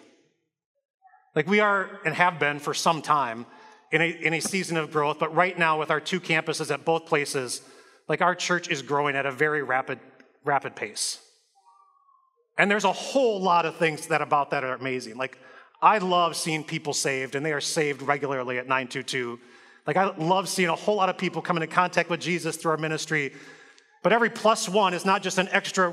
Like 1.36 1.46
we 1.46 1.60
are 1.60 2.00
and 2.06 2.14
have 2.14 2.38
been 2.38 2.58
for 2.58 2.72
some 2.72 3.02
time 3.02 3.44
in 3.92 4.00
a, 4.00 4.08
in 4.08 4.32
a 4.32 4.40
season 4.40 4.78
of 4.78 4.90
growth, 4.90 5.18
but 5.20 5.32
right 5.34 5.56
now 5.56 5.78
with 5.78 5.90
our 5.90 6.00
two 6.00 6.18
campuses 6.18 6.72
at 6.72 6.86
both 6.86 7.04
places, 7.04 7.60
like 8.08 8.22
our 8.22 8.34
church 8.34 8.68
is 8.68 8.80
growing 8.80 9.14
at 9.14 9.26
a 9.26 9.30
very 9.30 9.62
rapid, 9.62 10.00
rapid 10.44 10.74
pace. 10.74 11.20
And 12.56 12.70
there's 12.70 12.84
a 12.84 12.92
whole 12.92 13.40
lot 13.40 13.66
of 13.66 13.76
things 13.76 14.06
that 14.06 14.22
about 14.22 14.50
that 14.50 14.64
are 14.64 14.74
amazing. 14.74 15.18
Like 15.18 15.38
I 15.82 15.98
love 15.98 16.36
seeing 16.36 16.64
people 16.64 16.94
saved, 16.94 17.34
and 17.34 17.44
they 17.44 17.52
are 17.52 17.60
saved 17.60 18.00
regularly 18.00 18.56
at 18.56 18.64
922. 18.64 19.38
Like 19.86 19.98
I 19.98 20.16
love 20.16 20.48
seeing 20.48 20.70
a 20.70 20.74
whole 20.74 20.96
lot 20.96 21.10
of 21.10 21.18
people 21.18 21.42
come 21.42 21.58
into 21.58 21.66
contact 21.66 22.08
with 22.08 22.20
Jesus 22.20 22.56
through 22.56 22.70
our 22.70 22.76
ministry. 22.78 23.34
But 24.02 24.14
every 24.14 24.30
plus 24.30 24.70
one 24.70 24.94
is 24.94 25.04
not 25.04 25.22
just 25.22 25.36
an 25.36 25.48
extra 25.52 25.92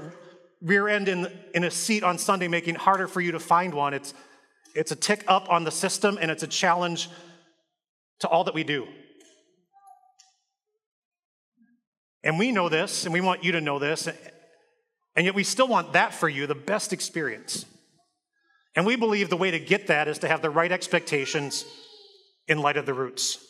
rear 0.62 0.88
end 0.88 1.10
in, 1.10 1.28
in 1.54 1.66
a 1.66 1.72
seat 1.72 2.04
on 2.04 2.18
Sunday 2.18 2.48
making 2.48 2.76
harder 2.76 3.10
for 3.10 3.20
you 3.20 3.34
to 3.34 3.40
find 3.40 3.74
one. 3.74 3.94
It's, 3.94 4.14
it's 4.74 4.92
a 4.92 4.96
tick 4.96 5.24
up 5.27 5.50
on 5.50 5.63
the 5.63 5.72
system 5.72 6.18
and 6.20 6.32
it's 6.32 6.44
a 6.44 6.48
challenge 6.48 7.10
to 8.20 8.27
all 8.27 8.44
that 8.46 8.53
we 8.53 8.63
do. 8.63 8.88
And 12.24 12.39
we 12.39 12.51
know 12.51 12.70
this, 12.70 13.03
and 13.03 13.13
we 13.13 13.20
want 13.20 13.44
you 13.44 13.51
to 13.51 13.62
know 13.62 13.80
this, 13.80 14.08
and 15.15 15.25
yet 15.25 15.36
we 15.36 15.44
still 15.44 15.68
want 15.68 15.94
that 15.94 16.13
for 16.13 16.30
you, 16.30 16.48
the 16.48 16.56
best 16.56 16.94
experience. 16.94 17.65
And 18.75 18.86
we 18.86 18.96
believe 18.96 19.30
the 19.30 19.38
way 19.38 19.51
to 19.51 19.60
get 19.60 19.88
that 19.88 20.08
is 20.08 20.20
to 20.20 20.27
have 20.27 20.42
the 20.42 20.50
right 20.50 20.72
expectations 20.72 21.65
in 22.48 22.60
light 22.60 22.77
of 22.77 22.86
the 22.86 22.94
roots. 22.94 23.46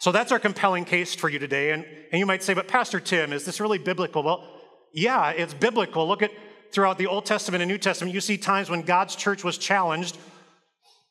So 0.00 0.12
that's 0.12 0.30
our 0.30 0.38
compelling 0.38 0.84
case 0.84 1.14
for 1.14 1.28
you 1.28 1.38
today. 1.38 1.70
And, 1.70 1.84
and 2.12 2.18
you 2.18 2.26
might 2.26 2.42
say, 2.42 2.54
but 2.54 2.68
Pastor 2.68 3.00
Tim, 3.00 3.32
is 3.32 3.44
this 3.44 3.60
really 3.60 3.78
biblical? 3.78 4.22
Well, 4.22 4.44
yeah, 4.92 5.30
it's 5.30 5.54
biblical. 5.54 6.06
Look 6.06 6.22
at 6.22 6.30
throughout 6.72 6.98
the 6.98 7.06
Old 7.06 7.26
Testament 7.26 7.62
and 7.62 7.70
New 7.70 7.78
Testament, 7.78 8.14
you 8.14 8.20
see 8.20 8.38
times 8.38 8.68
when 8.68 8.82
God's 8.82 9.16
church 9.16 9.44
was 9.44 9.58
challenged 9.58 10.18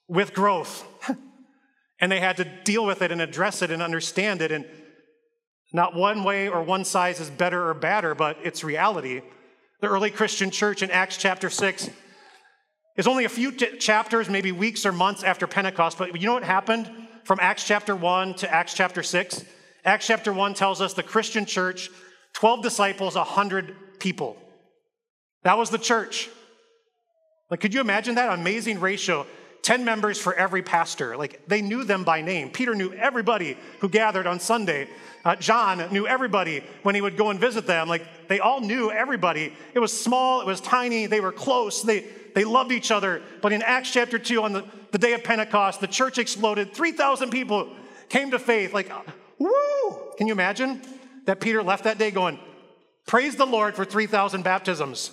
with 0.08 0.34
growth. 0.34 0.86
And 2.00 2.12
they 2.12 2.20
had 2.20 2.38
to 2.38 2.44
deal 2.44 2.86
with 2.86 3.02
it 3.02 3.12
and 3.12 3.22
address 3.22 3.62
it 3.62 3.72
and 3.72 3.82
understand 3.82 4.42
it. 4.42 4.52
And 4.52 4.66
not 5.74 5.96
one 5.96 6.24
way 6.24 6.50
or 6.50 6.62
one 6.62 6.86
size 6.86 7.20
is 7.20 7.30
better 7.30 7.70
or 7.70 7.74
badder, 7.74 8.14
but 8.16 8.38
it's 8.44 8.64
reality. 8.64 9.22
The 9.82 9.88
early 9.88 10.12
Christian 10.12 10.52
church 10.52 10.82
in 10.82 10.92
Acts 10.92 11.18
chapter 11.18 11.50
6 11.50 11.90
is 12.98 13.08
only 13.08 13.26
a 13.26 13.30
few 13.30 13.52
t- 13.52 13.78
chapters, 13.78 14.30
maybe 14.30 14.52
weeks 14.52 14.86
or 14.86 14.92
months 14.92 15.24
after 15.24 15.48
Pentecost. 15.48 15.98
But 15.98 16.20
you 16.20 16.28
know 16.28 16.34
what 16.34 16.44
happened 16.44 16.90
from 17.24 17.40
Acts 17.42 17.66
chapter 17.66 17.96
1 17.96 18.36
to 18.36 18.54
Acts 18.54 18.74
chapter 18.74 19.04
6? 19.04 19.44
Acts 19.84 20.08
chapter 20.08 20.32
1 20.34 20.54
tells 20.54 20.82
us 20.82 20.94
the 20.94 21.04
Christian 21.04 21.46
church, 21.46 21.90
12 22.34 22.64
disciples, 22.64 23.16
100 23.16 24.00
people. 24.00 24.38
That 25.46 25.60
was 25.60 25.70
the 25.70 25.78
church. 25.78 26.28
Like, 27.52 27.62
could 27.62 27.74
you 27.74 27.80
imagine 27.80 28.16
that 28.16 28.34
amazing 28.38 28.80
ratio? 28.80 29.28
10 29.62 29.86
members 29.86 30.20
for 30.20 30.34
every 30.34 30.62
pastor. 30.62 31.16
Like 31.18 31.48
they 31.48 31.62
knew 31.62 31.84
them 31.84 32.04
by 32.04 32.22
name. 32.22 32.50
Peter 32.50 32.76
knew 32.76 32.94
everybody 32.94 33.58
who 33.80 33.90
gathered 33.90 34.28
on 34.28 34.40
Sunday. 34.40 34.88
Uh, 35.24 35.36
John 35.36 35.92
knew 35.92 36.06
everybody 36.06 36.64
when 36.84 36.94
he 36.94 37.02
would 37.02 37.18
go 37.18 37.30
and 37.30 37.40
visit 37.40 37.66
them. 37.66 37.88
Like 37.88 38.28
they 38.28 38.40
all 38.40 38.60
knew 38.60 38.92
everybody. 38.92 39.54
It 39.74 39.80
was 39.80 39.92
small, 39.92 40.42
it 40.42 40.48
was 40.48 40.62
tiny, 40.62 41.08
they 41.08 41.20
were 41.20 41.32
close, 41.32 41.82
they, 41.82 42.06
they 42.36 42.44
loved 42.44 42.72
each 42.72 42.92
other. 42.92 43.24
But 43.42 43.54
in 43.54 43.64
Acts 43.64 43.92
chapter 43.92 44.20
2, 44.20 44.44
on 44.44 44.54
the, 44.54 44.66
the 44.92 45.00
day 45.00 45.14
of 45.14 45.24
Pentecost, 45.24 45.80
the 45.80 45.88
church 45.88 46.20
exploded. 46.20 46.74
3,000 46.74 47.32
people 47.32 47.70
came 48.10 48.32
to 48.32 48.40
faith. 48.40 48.72
Like, 48.72 48.92
woo! 49.40 49.50
Can 50.18 50.28
you 50.28 50.34
imagine 50.34 50.82
that 51.26 51.40
Peter 51.40 51.64
left 51.64 51.86
that 51.86 51.98
day 51.98 52.12
going, 52.12 52.40
Praise 53.08 53.36
the 53.36 53.46
Lord 53.46 53.76
for 53.76 53.86
3,000 53.86 54.44
baptisms. 54.44 55.12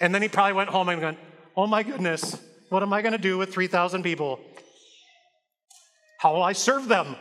And 0.00 0.14
then 0.14 0.22
he 0.22 0.28
probably 0.28 0.54
went 0.54 0.70
home 0.70 0.88
and 0.88 1.00
went, 1.00 1.18
Oh 1.56 1.66
my 1.66 1.82
goodness, 1.82 2.40
what 2.70 2.82
am 2.82 2.92
I 2.92 3.02
going 3.02 3.12
to 3.12 3.18
do 3.18 3.36
with 3.36 3.52
3,000 3.52 4.02
people? 4.02 4.40
How 6.18 6.34
will 6.34 6.42
I 6.42 6.52
serve 6.52 6.88
them? 6.88 7.16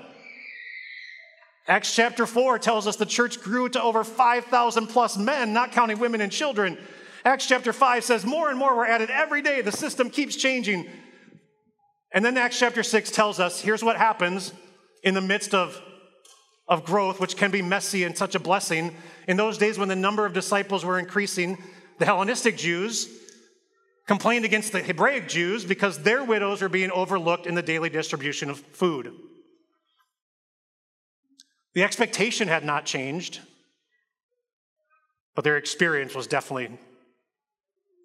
Acts 1.67 1.93
chapter 1.93 2.25
4 2.25 2.57
tells 2.59 2.88
us 2.88 2.95
the 2.95 3.05
church 3.05 3.41
grew 3.41 3.69
to 3.69 3.81
over 3.81 4.03
5,000 4.03 4.88
plus 4.88 5.17
men, 5.17 5.53
not 5.53 5.71
counting 5.71 6.00
women 6.00 6.21
and 6.21 6.31
children. 6.31 6.77
Acts 7.25 7.48
chapter 7.48 7.71
5 7.71 8.03
says 8.03 8.25
more 8.25 8.50
and 8.50 8.57
more 8.57 8.75
were 8.75 8.86
added 8.86 9.09
every 9.09 9.41
day. 9.41 9.62
The 9.62 9.71
system 9.71 10.09
keeps 10.09 10.36
changing. 10.36 10.88
And 12.12 12.25
then 12.25 12.38
Acts 12.38 12.57
chapter 12.57 12.81
6 12.81 13.12
tells 13.12 13.39
us 13.39 13.62
here's 13.62 13.83
what 13.83 13.98
happens 13.98 14.51
in 15.03 15.13
the 15.13 15.21
midst 15.21 15.53
of, 15.53 15.79
of 16.67 16.86
growth, 16.86 17.19
which 17.19 17.38
can 17.38 17.51
be 17.51 17.62
messy 17.62 18.03
and 18.03 18.17
such 18.17 18.36
a 18.36 18.39
blessing. 18.39 18.95
In 19.27 19.38
those 19.38 19.57
days 19.57 19.77
when 19.77 19.89
the 19.89 19.95
number 19.95 20.25
of 20.25 20.33
disciples 20.33 20.83
were 20.83 20.98
increasing, 20.98 21.57
the 22.00 22.06
Hellenistic 22.06 22.58
Jews, 22.58 23.08
complained 24.08 24.46
against 24.46 24.72
the 24.72 24.82
Hebraic 24.82 25.27
Jews 25.27 25.65
because 25.65 26.00
their 26.00 26.24
widows 26.24 26.62
were 26.62 26.70
being 26.70 26.89
overlooked 26.91 27.46
in 27.46 27.53
the 27.53 27.62
daily 27.62 27.89
distribution 27.89 28.50
of 28.50 28.58
food. 28.58 29.13
The 31.75 31.84
expectation 31.84 32.48
had 32.48 32.65
not 32.65 32.86
changed, 32.86 33.39
but 35.36 35.44
their 35.44 35.58
experience 35.58 36.15
was 36.15 36.25
definitely 36.25 36.77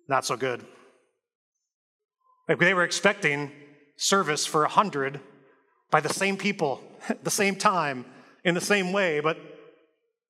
not 0.08 0.26
so 0.26 0.36
good. 0.36 0.64
Like 2.48 2.58
they 2.58 2.74
were 2.74 2.84
expecting 2.84 3.50
service 3.96 4.44
for 4.44 4.64
a 4.64 4.68
hundred 4.68 5.20
by 5.90 6.00
the 6.00 6.12
same 6.12 6.36
people, 6.36 6.82
at 7.08 7.24
the 7.24 7.30
same 7.30 7.56
time, 7.56 8.04
in 8.44 8.54
the 8.54 8.60
same 8.60 8.92
way, 8.92 9.20
but 9.20 9.38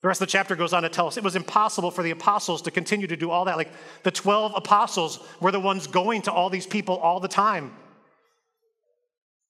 the 0.04 0.08
rest 0.08 0.20
of 0.20 0.28
the 0.28 0.32
chapter 0.32 0.54
goes 0.54 0.74
on 0.74 0.82
to 0.82 0.90
tell 0.90 1.06
us 1.06 1.16
it 1.16 1.24
was 1.24 1.34
impossible 1.34 1.90
for 1.90 2.02
the 2.02 2.10
apostles 2.10 2.60
to 2.60 2.70
continue 2.70 3.06
to 3.06 3.16
do 3.16 3.30
all 3.30 3.46
that. 3.46 3.56
Like 3.56 3.72
the 4.02 4.10
12 4.10 4.52
apostles 4.54 5.18
were 5.40 5.50
the 5.50 5.58
ones 5.58 5.86
going 5.86 6.20
to 6.22 6.30
all 6.30 6.50
these 6.50 6.66
people 6.66 6.98
all 6.98 7.20
the 7.20 7.26
time. 7.26 7.72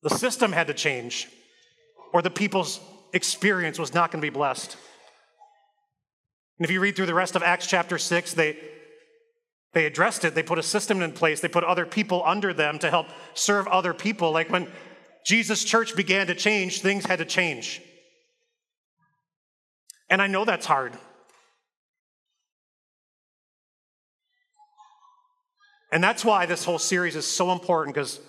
The 0.05 0.11
system 0.11 0.53
had 0.53 0.69
to 0.69 0.73
change, 0.73 1.27
or 2.13 2.23
the 2.23 2.31
people's 2.31 2.79
experience 3.13 3.81
was 3.81 3.93
not 3.93 4.13
going 4.13 4.21
to 4.21 4.25
be 4.25 4.31
blessed. 4.31 4.77
And 6.61 6.65
if 6.65 6.71
you 6.71 6.79
read 6.79 6.95
through 6.95 7.07
the 7.07 7.15
rest 7.15 7.35
of 7.35 7.43
Acts 7.43 7.67
chapter 7.67 7.99
6, 7.99 8.35
they, 8.35 8.57
They 9.73 9.87
addressed 9.87 10.25
it, 10.25 10.37
they 10.37 10.45
put 10.45 10.61
a 10.61 10.63
system 10.63 11.03
in 11.03 11.11
place, 11.11 11.41
they 11.41 11.49
put 11.49 11.65
other 11.65 11.85
people 11.85 12.23
under 12.25 12.55
them 12.55 12.79
to 12.79 12.91
help 12.91 13.09
serve 13.35 13.67
other 13.67 13.93
people. 13.93 14.31
Like 14.31 14.51
when 14.51 14.69
Jesus' 15.27 15.65
church 15.65 15.97
began 15.97 16.29
to 16.29 16.35
change, 16.37 16.81
things 16.81 17.07
had 17.07 17.19
to 17.19 17.25
change. 17.25 17.83
And 20.11 20.21
I 20.21 20.27
know 20.27 20.45
that's 20.45 20.67
hard. 20.67 20.97
And 25.93 26.03
that's 26.03 26.25
why 26.25 26.47
this 26.47 26.65
whole 26.65 26.81
series 26.81 27.15
is 27.15 27.27
so 27.27 27.53
important 27.53 27.95
because 27.95 28.21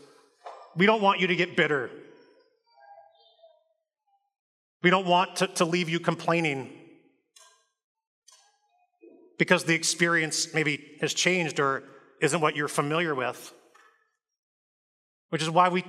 we 0.76 0.86
don't 0.86 1.02
want 1.02 1.20
you 1.20 1.28
to 1.28 1.36
get 1.36 1.58
bitter. 1.58 1.90
We 4.84 4.92
don't 4.92 5.08
want 5.08 5.38
to, 5.38 5.48
to 5.48 5.66
leave 5.66 5.90
you 5.90 6.00
complaining 6.00 6.72
because 9.40 9.64
the 9.64 9.74
experience 9.74 10.54
maybe 10.54 10.98
has 11.02 11.14
changed 11.14 11.60
or 11.60 11.84
isn't 12.22 12.40
what 12.40 12.56
you're 12.56 12.68
familiar 12.68 13.16
with. 13.16 13.52
Which 15.30 15.42
is 15.42 15.50
why 15.50 15.70
we, 15.70 15.84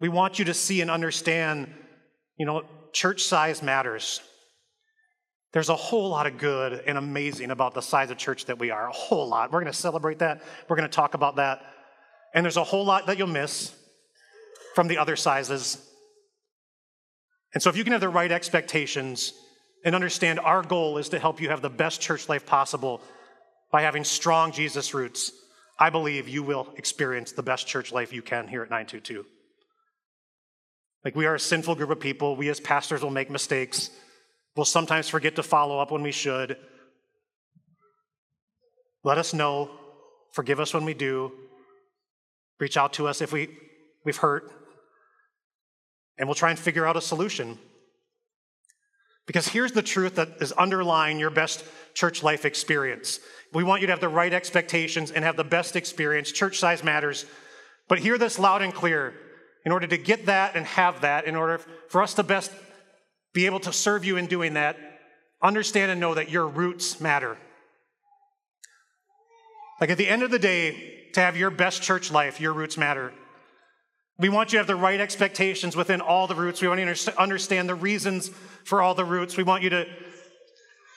we 0.00 0.08
want 0.08 0.40
you 0.40 0.44
to 0.46 0.54
see 0.54 0.80
and 0.80 0.90
understand, 0.90 1.72
you 2.36 2.46
know, 2.46 2.64
church 2.92 3.22
size 3.22 3.62
matters. 3.62 4.20
There's 5.52 5.68
a 5.68 5.76
whole 5.76 6.08
lot 6.08 6.26
of 6.26 6.38
good 6.38 6.82
and 6.86 6.96
amazing 6.96 7.50
about 7.50 7.74
the 7.74 7.82
size 7.82 8.10
of 8.10 8.16
church 8.16 8.46
that 8.46 8.58
we 8.58 8.70
are, 8.70 8.88
a 8.88 8.92
whole 8.92 9.28
lot. 9.28 9.52
We're 9.52 9.60
going 9.60 9.72
to 9.72 9.78
celebrate 9.78 10.20
that. 10.20 10.42
We're 10.68 10.76
going 10.76 10.88
to 10.88 10.94
talk 10.94 11.14
about 11.14 11.36
that. 11.36 11.60
And 12.34 12.44
there's 12.44 12.56
a 12.56 12.64
whole 12.64 12.86
lot 12.86 13.06
that 13.06 13.18
you'll 13.18 13.26
miss 13.26 13.74
from 14.74 14.88
the 14.88 14.96
other 14.96 15.16
sizes. 15.16 15.86
And 17.52 17.62
so, 17.62 17.68
if 17.68 17.76
you 17.76 17.84
can 17.84 17.92
have 17.92 18.00
the 18.00 18.08
right 18.08 18.32
expectations 18.32 19.34
and 19.84 19.94
understand 19.94 20.40
our 20.40 20.62
goal 20.62 20.96
is 20.96 21.10
to 21.10 21.18
help 21.18 21.40
you 21.40 21.50
have 21.50 21.60
the 21.60 21.68
best 21.68 22.00
church 22.00 22.30
life 22.30 22.46
possible 22.46 23.02
by 23.70 23.82
having 23.82 24.04
strong 24.04 24.52
Jesus 24.52 24.94
roots, 24.94 25.32
I 25.78 25.90
believe 25.90 26.28
you 26.28 26.42
will 26.42 26.72
experience 26.76 27.32
the 27.32 27.42
best 27.42 27.66
church 27.66 27.92
life 27.92 28.12
you 28.12 28.22
can 28.22 28.48
here 28.48 28.62
at 28.62 28.70
922. 28.70 29.26
Like, 31.04 31.16
we 31.16 31.26
are 31.26 31.34
a 31.34 31.40
sinful 31.40 31.74
group 31.74 31.90
of 31.90 32.00
people. 32.00 32.36
We 32.36 32.48
as 32.48 32.60
pastors 32.60 33.02
will 33.02 33.10
make 33.10 33.28
mistakes. 33.28 33.90
We'll 34.56 34.64
sometimes 34.64 35.08
forget 35.08 35.36
to 35.36 35.42
follow 35.42 35.78
up 35.78 35.90
when 35.90 36.02
we 36.02 36.12
should. 36.12 36.56
Let 39.04 39.18
us 39.18 39.32
know. 39.32 39.70
Forgive 40.32 40.60
us 40.60 40.74
when 40.74 40.84
we 40.84 40.94
do. 40.94 41.32
Reach 42.60 42.76
out 42.76 42.92
to 42.94 43.08
us 43.08 43.20
if 43.20 43.32
we, 43.32 43.48
we've 44.04 44.16
hurt. 44.16 44.50
And 46.18 46.28
we'll 46.28 46.34
try 46.34 46.50
and 46.50 46.58
figure 46.58 46.86
out 46.86 46.96
a 46.96 47.00
solution. 47.00 47.58
Because 49.26 49.48
here's 49.48 49.72
the 49.72 49.82
truth 49.82 50.16
that 50.16 50.28
is 50.40 50.52
underlying 50.52 51.18
your 51.18 51.30
best 51.30 51.64
church 51.94 52.22
life 52.22 52.44
experience. 52.44 53.20
We 53.52 53.64
want 53.64 53.80
you 53.80 53.86
to 53.86 53.92
have 53.92 54.00
the 54.00 54.08
right 54.08 54.32
expectations 54.32 55.10
and 55.10 55.24
have 55.24 55.36
the 55.36 55.44
best 55.44 55.76
experience. 55.76 56.32
Church 56.32 56.58
size 56.58 56.82
matters. 56.82 57.24
But 57.88 57.98
hear 57.98 58.18
this 58.18 58.38
loud 58.38 58.62
and 58.62 58.74
clear. 58.74 59.14
In 59.64 59.70
order 59.70 59.86
to 59.86 59.96
get 59.96 60.26
that 60.26 60.56
and 60.56 60.66
have 60.66 61.02
that, 61.02 61.26
in 61.26 61.36
order 61.36 61.60
for 61.88 62.02
us 62.02 62.14
to 62.14 62.22
best 62.24 62.50
be 63.32 63.46
able 63.46 63.60
to 63.60 63.72
serve 63.72 64.04
you 64.04 64.16
in 64.16 64.26
doing 64.26 64.54
that, 64.54 64.76
understand 65.42 65.90
and 65.90 66.00
know 66.00 66.14
that 66.14 66.30
your 66.30 66.46
roots 66.46 67.00
matter. 67.00 67.36
Like 69.80 69.90
at 69.90 69.98
the 69.98 70.08
end 70.08 70.22
of 70.22 70.30
the 70.30 70.38
day, 70.38 71.10
to 71.14 71.20
have 71.20 71.36
your 71.36 71.50
best 71.50 71.82
church 71.82 72.10
life, 72.10 72.40
your 72.40 72.52
roots 72.52 72.78
matter. 72.78 73.12
We 74.18 74.28
want 74.28 74.52
you 74.52 74.56
to 74.56 74.60
have 74.60 74.66
the 74.66 74.76
right 74.76 75.00
expectations 75.00 75.74
within 75.74 76.00
all 76.00 76.26
the 76.26 76.34
roots. 76.34 76.60
We 76.60 76.68
want 76.68 76.80
you 76.80 76.94
to 76.94 77.20
understand 77.20 77.68
the 77.68 77.74
reasons 77.74 78.30
for 78.64 78.80
all 78.82 78.94
the 78.94 79.04
roots. 79.04 79.36
We 79.36 79.42
want 79.42 79.62
you 79.62 79.70
to, 79.70 79.86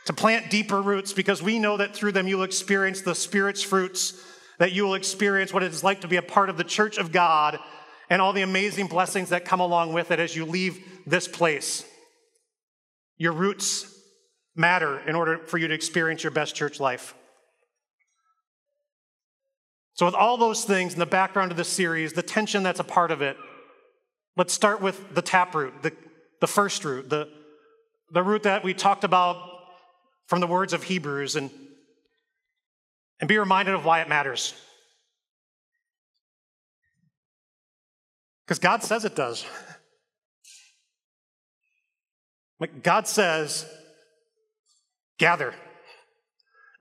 to 0.05 0.13
plant 0.13 0.49
deeper 0.49 0.81
roots 0.81 1.13
because 1.13 1.41
we 1.41 1.59
know 1.59 1.77
that 1.77 1.95
through 1.95 2.11
them 2.11 2.27
you'll 2.27 2.43
experience 2.43 3.01
the 3.01 3.15
Spirit's 3.15 3.63
fruits, 3.63 4.21
that 4.59 4.73
you 4.73 4.83
will 4.83 4.93
experience 4.93 5.53
what 5.53 5.63
it 5.63 5.71
is 5.71 5.83
like 5.83 6.01
to 6.01 6.07
be 6.07 6.17
a 6.17 6.21
part 6.21 6.49
of 6.49 6.57
the 6.57 6.63
church 6.63 6.97
of 6.97 7.11
God 7.11 7.57
and 8.09 8.21
all 8.21 8.33
the 8.33 8.43
amazing 8.43 8.87
blessings 8.87 9.29
that 9.29 9.45
come 9.45 9.59
along 9.59 9.93
with 9.93 10.11
it 10.11 10.19
as 10.19 10.35
you 10.35 10.45
leave 10.45 11.01
this 11.07 11.27
place. 11.27 11.85
Your 13.17 13.31
roots 13.31 13.91
matter 14.55 14.99
in 14.99 15.15
order 15.15 15.39
for 15.45 15.57
you 15.57 15.67
to 15.67 15.73
experience 15.73 16.23
your 16.23 16.31
best 16.31 16.55
church 16.55 16.79
life. 16.79 17.13
So, 19.93 20.05
with 20.05 20.15
all 20.15 20.37
those 20.37 20.65
things 20.65 20.93
in 20.93 20.99
the 20.99 21.05
background 21.05 21.51
of 21.51 21.57
this 21.57 21.69
series, 21.69 22.13
the 22.13 22.21
tension 22.21 22.63
that's 22.63 22.81
a 22.81 22.83
part 22.83 23.11
of 23.11 23.21
it, 23.21 23.37
let's 24.35 24.53
start 24.53 24.81
with 24.81 25.15
the 25.15 25.21
taproot, 25.21 25.81
the, 25.83 25.93
the 26.41 26.47
first 26.47 26.83
root, 26.83 27.09
the, 27.09 27.29
the 28.11 28.21
root 28.21 28.43
that 28.43 28.63
we 28.63 28.73
talked 28.73 29.05
about 29.05 29.37
from 30.27 30.41
the 30.41 30.47
words 30.47 30.73
of 30.73 30.83
Hebrews, 30.83 31.37
and, 31.37 31.49
and 33.21 33.29
be 33.29 33.37
reminded 33.37 33.73
of 33.73 33.85
why 33.85 34.01
it 34.01 34.09
matters. 34.09 34.53
Because 38.45 38.59
God 38.59 38.83
says 38.83 39.05
it 39.05 39.15
does. 39.15 39.45
Like 42.59 42.83
God 42.83 43.07
says, 43.07 43.65
gather. 45.17 45.53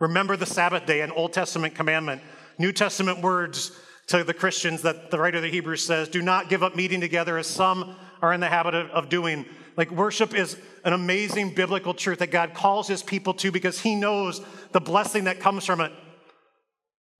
Remember 0.00 0.36
the 0.36 0.46
Sabbath 0.46 0.86
day, 0.86 1.00
an 1.00 1.10
Old 1.10 1.32
Testament 1.32 1.74
commandment. 1.74 2.22
New 2.58 2.72
Testament 2.72 3.20
words 3.20 3.72
to 4.08 4.22
the 4.22 4.34
Christians 4.34 4.82
that 4.82 5.10
the 5.10 5.18
writer 5.18 5.38
of 5.38 5.42
the 5.42 5.50
Hebrews 5.50 5.84
says 5.84 6.08
do 6.08 6.22
not 6.22 6.48
give 6.48 6.62
up 6.62 6.76
meeting 6.76 7.00
together 7.00 7.38
as 7.38 7.46
some 7.46 7.96
are 8.20 8.32
in 8.32 8.40
the 8.40 8.48
habit 8.48 8.74
of, 8.74 8.90
of 8.90 9.08
doing. 9.08 9.46
Like 9.76 9.90
worship 9.90 10.34
is 10.34 10.56
an 10.84 10.92
amazing 10.92 11.54
biblical 11.54 11.94
truth 11.94 12.18
that 12.18 12.30
God 12.30 12.54
calls 12.54 12.86
his 12.86 13.02
people 13.02 13.34
to 13.34 13.50
because 13.50 13.80
he 13.80 13.94
knows 13.94 14.40
the 14.72 14.80
blessing 14.80 15.24
that 15.24 15.40
comes 15.40 15.64
from 15.64 15.80
it. 15.80 15.92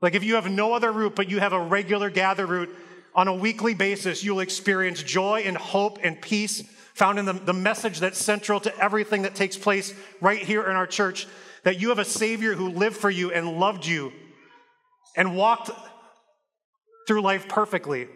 Like 0.00 0.14
if 0.14 0.22
you 0.22 0.34
have 0.34 0.50
no 0.50 0.74
other 0.74 0.92
root, 0.92 1.14
but 1.16 1.30
you 1.30 1.40
have 1.40 1.52
a 1.52 1.60
regular 1.60 2.10
gather 2.10 2.46
root 2.46 2.68
on 3.14 3.28
a 3.28 3.34
weekly 3.34 3.74
basis, 3.74 4.22
you'll 4.22 4.40
experience 4.40 5.02
joy 5.02 5.42
and 5.46 5.56
hope 5.56 5.98
and 6.02 6.20
peace 6.20 6.62
found 6.94 7.18
in 7.18 7.24
the, 7.24 7.32
the 7.32 7.52
message 7.52 7.98
that's 7.98 8.18
central 8.18 8.60
to 8.60 8.76
everything 8.78 9.22
that 9.22 9.34
takes 9.34 9.56
place 9.56 9.92
right 10.20 10.38
here 10.38 10.68
in 10.68 10.76
our 10.76 10.86
church 10.86 11.26
that 11.64 11.80
you 11.80 11.88
have 11.88 11.98
a 11.98 12.04
Savior 12.04 12.54
who 12.54 12.68
lived 12.68 12.96
for 12.96 13.10
you 13.10 13.32
and 13.32 13.58
loved 13.58 13.84
you 13.86 14.12
and 15.16 15.36
walked 15.36 15.70
through 17.06 17.20
life 17.20 17.48
perfectly. 17.48 18.08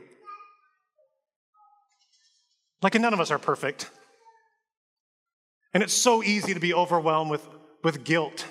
Like, 2.83 2.95
none 2.95 3.13
of 3.13 3.21
us 3.21 3.31
are 3.31 3.39
perfect. 3.39 3.91
And 5.75 5.83
it's 5.83 5.93
so 5.93 6.23
easy 6.23 6.55
to 6.55 6.61
be 6.61 6.73
overwhelmed 6.73 7.31
with, 7.31 7.47
with 7.83 8.05
guilt 8.05 8.47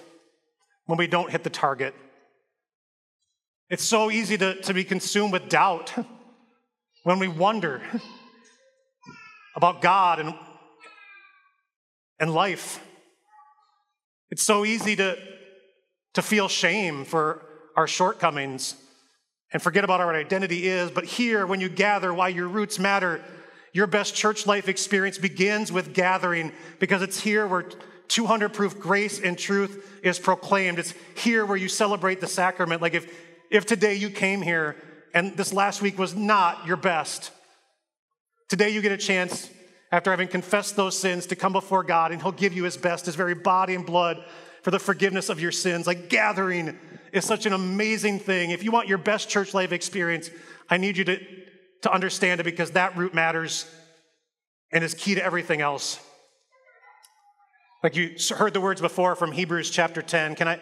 when 0.85 0.97
we 0.97 1.07
don't 1.07 1.31
hit 1.31 1.43
the 1.43 1.49
target. 1.49 1.95
It's 3.69 3.83
so 3.83 4.11
easy 4.11 4.37
to, 4.37 4.55
to 4.61 4.73
be 4.73 4.83
consumed 4.83 5.31
with 5.33 5.49
doubt 5.49 5.93
when 7.03 7.19
we 7.19 7.27
wonder 7.27 7.81
about 9.57 9.81
God 9.81 10.19
and, 10.19 10.35
and 12.19 12.31
life. 12.31 12.79
It's 14.29 14.43
so 14.43 14.63
easy 14.63 14.95
to, 14.97 15.17
to 16.13 16.21
feel 16.21 16.47
shame 16.47 17.03
for 17.03 17.43
our 17.75 17.87
shortcomings 17.87 18.75
and 19.51 19.61
forget 19.61 19.83
about 19.83 19.99
our 19.99 20.13
identity 20.13 20.67
is. 20.67 20.91
But 20.91 21.05
here, 21.05 21.47
when 21.47 21.59
you 21.59 21.69
gather, 21.69 22.13
why 22.13 22.29
your 22.29 22.47
roots 22.47 22.77
matter, 22.77 23.19
your 23.73 23.87
best 23.87 24.13
church 24.13 24.45
life 24.45 24.69
experience 24.69 25.17
begins 25.17 25.71
with 25.71 25.93
gathering 25.93 26.51
because 26.79 27.01
it's 27.01 27.19
here 27.19 27.47
where 27.47 27.65
200 28.09 28.53
proof 28.53 28.79
grace 28.79 29.19
and 29.19 29.39
truth 29.39 29.99
is 30.03 30.19
proclaimed. 30.19 30.77
It's 30.77 30.93
here 31.15 31.45
where 31.45 31.57
you 31.57 31.67
celebrate 31.67 32.21
the 32.21 32.27
sacrament. 32.27 32.81
Like 32.81 32.93
if, 32.93 33.11
if 33.49 33.65
today 33.65 33.95
you 33.95 34.11
came 34.11 34.43
here 34.43 34.75
and 35.15 35.35
this 35.35 35.51
last 35.51 35.81
week 35.81 35.97
was 35.97 36.15
not 36.15 36.67
your 36.67 36.77
best, 36.77 37.31
Today, 38.49 38.69
you 38.69 38.81
get 38.81 38.91
a 38.91 38.97
chance, 38.97 39.49
after 39.91 40.09
having 40.11 40.27
confessed 40.27 40.75
those 40.75 40.97
sins, 40.97 41.25
to 41.27 41.35
come 41.35 41.53
before 41.53 41.83
God, 41.83 42.11
and 42.11 42.21
He'll 42.21 42.31
give 42.31 42.53
you 42.53 42.63
His 42.63 42.77
best, 42.77 43.05
His 43.05 43.15
very 43.15 43.35
body 43.35 43.75
and 43.75 43.85
blood 43.85 44.23
for 44.61 44.71
the 44.71 44.79
forgiveness 44.79 45.29
of 45.29 45.39
your 45.39 45.51
sins. 45.51 45.87
Like 45.87 46.09
gathering 46.09 46.77
is 47.11 47.25
such 47.25 47.45
an 47.45 47.53
amazing 47.53 48.19
thing. 48.19 48.51
If 48.51 48.63
you 48.63 48.71
want 48.71 48.87
your 48.87 48.97
best 48.97 49.29
church 49.29 49.53
life 49.53 49.71
experience, 49.71 50.29
I 50.69 50.77
need 50.77 50.97
you 50.97 51.03
to, 51.05 51.19
to 51.83 51.91
understand 51.91 52.39
it 52.39 52.43
because 52.43 52.71
that 52.71 52.97
root 52.97 53.13
matters 53.13 53.65
and 54.71 54.83
is 54.83 54.93
key 54.93 55.15
to 55.15 55.23
everything 55.23 55.61
else. 55.61 55.99
Like 57.83 57.95
you 57.95 58.15
heard 58.35 58.53
the 58.53 58.61
words 58.61 58.81
before 58.81 59.15
from 59.15 59.31
Hebrews 59.31 59.69
chapter 59.69 60.01
10. 60.01 60.35
Can 60.35 60.47
I, 60.47 60.59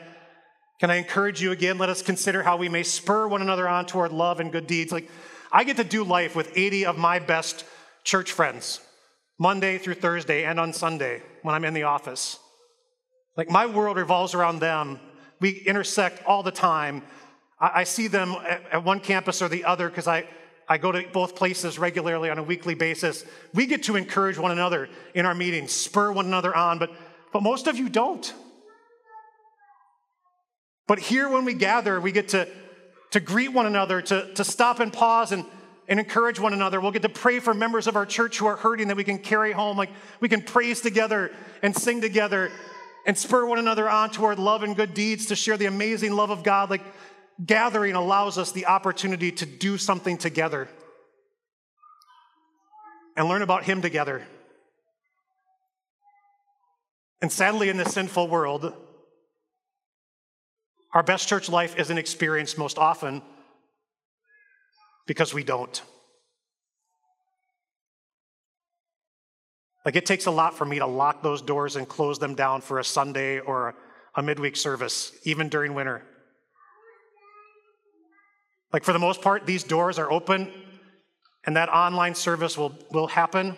can 0.79 0.91
I 0.91 0.95
encourage 0.95 1.41
you 1.41 1.51
again? 1.51 1.77
Let 1.77 1.89
us 1.89 2.01
consider 2.01 2.43
how 2.43 2.57
we 2.57 2.69
may 2.69 2.83
spur 2.83 3.27
one 3.27 3.41
another 3.41 3.67
on 3.67 3.85
toward 3.85 4.11
love 4.11 4.39
and 4.39 4.51
good 4.51 4.67
deeds. 4.67 4.91
Like 4.91 5.09
I 5.51 5.63
get 5.63 5.77
to 5.77 5.83
do 5.83 6.03
life 6.03 6.35
with 6.35 6.51
80 6.55 6.85
of 6.85 6.97
my 6.97 7.19
best 7.19 7.65
church 8.05 8.31
friends, 8.31 8.79
Monday 9.37 9.77
through 9.77 9.95
Thursday 9.95 10.45
and 10.45 10.59
on 10.59 10.71
Sunday 10.71 11.21
when 11.41 11.53
I'm 11.53 11.65
in 11.65 11.73
the 11.73 11.83
office. 11.83 12.39
Like 13.35 13.49
my 13.49 13.65
world 13.65 13.97
revolves 13.97 14.33
around 14.33 14.59
them. 14.59 14.99
We 15.41 15.49
intersect 15.49 16.23
all 16.25 16.41
the 16.41 16.51
time. 16.51 17.03
I, 17.59 17.81
I 17.81 17.83
see 17.83 18.07
them 18.07 18.31
at, 18.47 18.61
at 18.71 18.83
one 18.85 19.01
campus 19.01 19.41
or 19.41 19.49
the 19.49 19.65
other 19.65 19.89
because 19.89 20.07
I, 20.07 20.25
I 20.69 20.77
go 20.77 20.93
to 20.93 21.03
both 21.11 21.35
places 21.35 21.77
regularly 21.77 22.29
on 22.29 22.37
a 22.37 22.43
weekly 22.43 22.75
basis. 22.75 23.25
We 23.53 23.65
get 23.65 23.83
to 23.83 23.97
encourage 23.97 24.37
one 24.37 24.51
another 24.51 24.87
in 25.13 25.25
our 25.25 25.35
meetings, 25.35 25.73
spur 25.73 26.13
one 26.13 26.27
another 26.27 26.55
on, 26.55 26.79
but, 26.79 26.91
but 27.33 27.43
most 27.43 27.67
of 27.67 27.77
you 27.77 27.89
don't. 27.89 28.33
But 30.87 30.99
here, 30.99 31.27
when 31.27 31.43
we 31.43 31.55
gather, 31.55 31.99
we 31.99 32.11
get 32.11 32.29
to 32.29 32.47
to 33.15 33.21
greet 33.21 33.53
one 33.53 33.65
another, 33.65 34.01
to, 34.01 34.33
to 34.33 34.43
stop 34.43 34.81
and 34.81 34.91
pause 34.91 35.31
and, 35.31 35.45
and 35.87 35.99
encourage 35.99 36.39
one 36.39 36.53
another. 36.53 36.81
We'll 36.81 36.91
get 36.91 37.03
to 37.03 37.09
pray 37.09 37.39
for 37.39 37.53
members 37.53 37.87
of 37.87 37.95
our 37.95 38.05
church 38.05 38.37
who 38.37 38.47
are 38.47 38.55
hurting 38.55 38.87
that 38.87 38.97
we 38.97 39.03
can 39.03 39.19
carry 39.19 39.51
home. 39.51 39.77
Like 39.77 39.91
we 40.19 40.29
can 40.29 40.41
praise 40.41 40.81
together 40.81 41.31
and 41.61 41.75
sing 41.75 42.01
together 42.01 42.51
and 43.05 43.17
spur 43.17 43.45
one 43.45 43.59
another 43.59 43.89
on 43.89 44.09
toward 44.09 44.39
love 44.39 44.63
and 44.63 44.75
good 44.75 44.93
deeds 44.93 45.27
to 45.27 45.35
share 45.35 45.57
the 45.57 45.65
amazing 45.65 46.13
love 46.13 46.31
of 46.31 46.43
God. 46.43 46.69
Like 46.69 46.81
gathering 47.43 47.95
allows 47.95 48.37
us 48.37 48.51
the 48.51 48.65
opportunity 48.65 49.31
to 49.31 49.45
do 49.45 49.77
something 49.77 50.17
together 50.17 50.67
and 53.15 53.27
learn 53.27 53.41
about 53.41 53.63
Him 53.63 53.81
together. 53.81 54.23
And 57.21 57.31
sadly, 57.31 57.69
in 57.69 57.77
this 57.77 57.93
sinful 57.93 58.27
world, 58.27 58.73
our 60.93 61.03
best 61.03 61.27
church 61.27 61.49
life 61.49 61.77
isn't 61.77 61.97
experienced 61.97 62.57
most 62.57 62.77
often 62.77 63.21
because 65.05 65.33
we 65.33 65.43
don't. 65.43 65.81
Like 69.85 69.95
it 69.95 70.05
takes 70.05 70.25
a 70.25 70.31
lot 70.31 70.57
for 70.57 70.65
me 70.65 70.79
to 70.79 70.87
lock 70.87 71.21
those 71.21 71.41
doors 71.41 71.75
and 71.75 71.87
close 71.87 72.17
them 72.17 72.33
down 72.33 72.61
for 72.61 72.79
a 72.79 72.83
Sunday 72.83 73.39
or 73.39 73.75
a 74.15 74.23
midweek 74.23 74.55
service, 74.55 75.11
even 75.23 75.47
during 75.47 75.75
winter. 75.75 76.01
Like 78.73 78.83
for 78.83 78.93
the 78.93 78.99
most 78.99 79.21
part, 79.21 79.45
these 79.45 79.63
doors 79.63 79.99
are 79.99 80.11
open 80.11 80.51
and 81.45 81.55
that 81.55 81.69
online 81.69 82.15
service 82.15 82.57
will, 82.57 82.77
will 82.91 83.07
happen. 83.07 83.55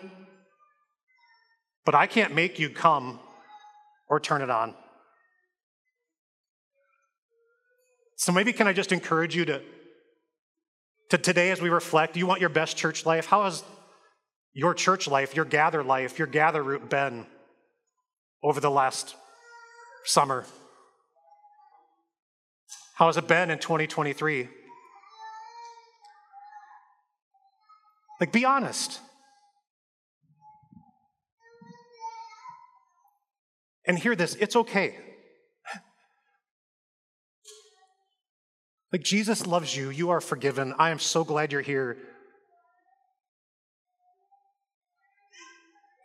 But 1.86 1.94
I 1.94 2.06
can't 2.06 2.34
make 2.34 2.58
you 2.58 2.68
come 2.68 3.18
or 4.08 4.20
turn 4.20 4.42
it 4.42 4.50
on. 4.50 4.74
So 8.16 8.32
maybe 8.32 8.52
can 8.52 8.66
I 8.66 8.72
just 8.72 8.92
encourage 8.92 9.34
you 9.34 9.44
to, 9.46 9.62
to 11.10 11.18
today 11.18 11.50
as 11.50 11.60
we 11.60 11.70
reflect, 11.70 12.16
you 12.16 12.26
want 12.26 12.40
your 12.40 12.50
best 12.50 12.76
church 12.76 13.06
life? 13.06 13.26
How 13.26 13.44
has 13.44 13.64
your 14.52 14.74
church 14.74 15.08
life, 15.08 15.34
your 15.34 15.44
gather 15.44 15.82
life, 15.82 16.18
your 16.18 16.26
gather 16.26 16.62
root 16.62 16.88
been 16.90 17.26
over 18.42 18.60
the 18.60 18.70
last 18.70 19.14
summer? 20.04 20.44
How 22.94 23.06
has 23.06 23.16
it 23.16 23.28
been 23.28 23.50
in 23.50 23.58
2023? 23.58 24.48
Like, 28.20 28.32
be 28.32 28.44
honest. 28.44 29.00
And 33.86 33.98
hear 33.98 34.14
this 34.14 34.34
it's 34.34 34.56
okay. 34.56 34.96
Like, 38.92 39.02
Jesus 39.02 39.46
loves 39.46 39.76
you. 39.76 39.90
You 39.90 40.10
are 40.10 40.20
forgiven. 40.20 40.74
I 40.78 40.90
am 40.90 40.98
so 40.98 41.24
glad 41.24 41.52
you're 41.52 41.60
here. 41.60 41.98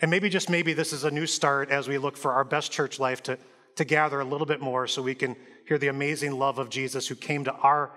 And 0.01 0.11
maybe, 0.11 0.29
just 0.29 0.49
maybe, 0.49 0.73
this 0.73 0.91
is 0.91 1.05
a 1.05 1.11
new 1.11 1.25
start 1.25 1.69
as 1.69 1.87
we 1.87 1.97
look 1.97 2.17
for 2.17 2.33
our 2.33 2.43
best 2.43 2.73
church 2.73 2.99
life 2.99 3.23
to, 3.23 3.39
to 3.77 3.85
gather 3.85 4.19
a 4.19 4.25
little 4.25 4.45
bit 4.45 4.59
more 4.59 4.85
so 4.85 5.01
we 5.01 5.15
can 5.15 5.37
hear 5.65 5.77
the 5.77 5.87
amazing 5.87 6.33
love 6.33 6.59
of 6.59 6.69
Jesus 6.69 7.07
who 7.07 7.15
came 7.15 7.45
to 7.45 7.53
our 7.53 7.91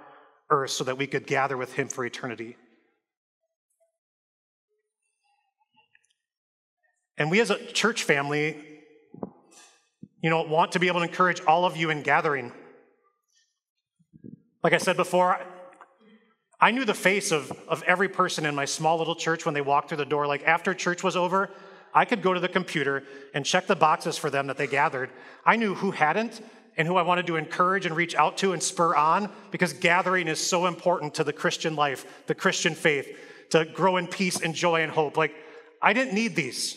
earth 0.51 0.70
so 0.70 0.85
that 0.85 0.96
we 0.96 1.09
could 1.09 1.27
gather 1.27 1.57
with 1.57 1.72
him 1.72 1.88
for 1.88 2.05
eternity. 2.05 2.57
And 7.18 7.31
we 7.31 7.40
as 7.40 7.51
a 7.51 7.59
church 7.72 8.05
family, 8.05 8.57
you 10.22 10.31
know, 10.31 10.42
want 10.42 10.72
to 10.72 10.79
be 10.79 10.87
able 10.87 11.01
to 11.01 11.07
encourage 11.07 11.40
all 11.44 11.64
of 11.64 11.77
you 11.77 11.90
in 11.90 12.03
gathering. 12.03 12.53
Like 14.66 14.72
I 14.72 14.79
said 14.79 14.96
before, 14.96 15.38
I 16.61 16.72
knew 16.72 16.85
the 16.85 16.92
face 16.92 17.31
of, 17.31 17.52
of 17.68 17.85
every 17.85 18.09
person 18.09 18.44
in 18.44 18.57
my 18.57 18.64
small 18.64 18.98
little 18.98 19.14
church 19.14 19.44
when 19.44 19.55
they 19.55 19.61
walked 19.61 19.90
through 19.90 19.98
the 19.98 20.05
door. 20.05 20.26
Like 20.26 20.42
after 20.42 20.74
church 20.74 21.05
was 21.05 21.14
over, 21.14 21.50
I 21.94 22.05
could 22.05 22.20
go 22.20 22.35
to 22.35 22.40
the 22.40 22.48
computer 22.48 23.05
and 23.33 23.46
check 23.46 23.68
the 23.68 23.76
boxes 23.76 24.18
for 24.18 24.29
them 24.29 24.48
that 24.48 24.57
they 24.57 24.66
gathered. 24.66 25.11
I 25.44 25.55
knew 25.55 25.76
who 25.76 25.92
hadn't 25.92 26.40
and 26.76 26.88
who 26.88 26.96
I 26.96 27.02
wanted 27.02 27.29
to 27.29 27.37
encourage 27.37 27.87
and 27.87 27.94
reach 27.94 28.16
out 28.16 28.38
to 28.38 28.55
and 28.55 28.61
spur 28.61 28.96
on 28.96 29.31
because 29.52 29.72
gathering 29.72 30.26
is 30.26 30.44
so 30.44 30.66
important 30.66 31.14
to 31.14 31.22
the 31.22 31.33
Christian 31.33 31.76
life, 31.76 32.05
the 32.26 32.35
Christian 32.35 32.74
faith, 32.74 33.16
to 33.50 33.66
grow 33.66 33.98
in 33.98 34.09
peace 34.09 34.40
and 34.40 34.52
joy 34.52 34.83
and 34.83 34.90
hope. 34.90 35.16
Like, 35.16 35.37
I 35.81 35.92
didn't 35.92 36.14
need 36.14 36.35
these. 36.35 36.76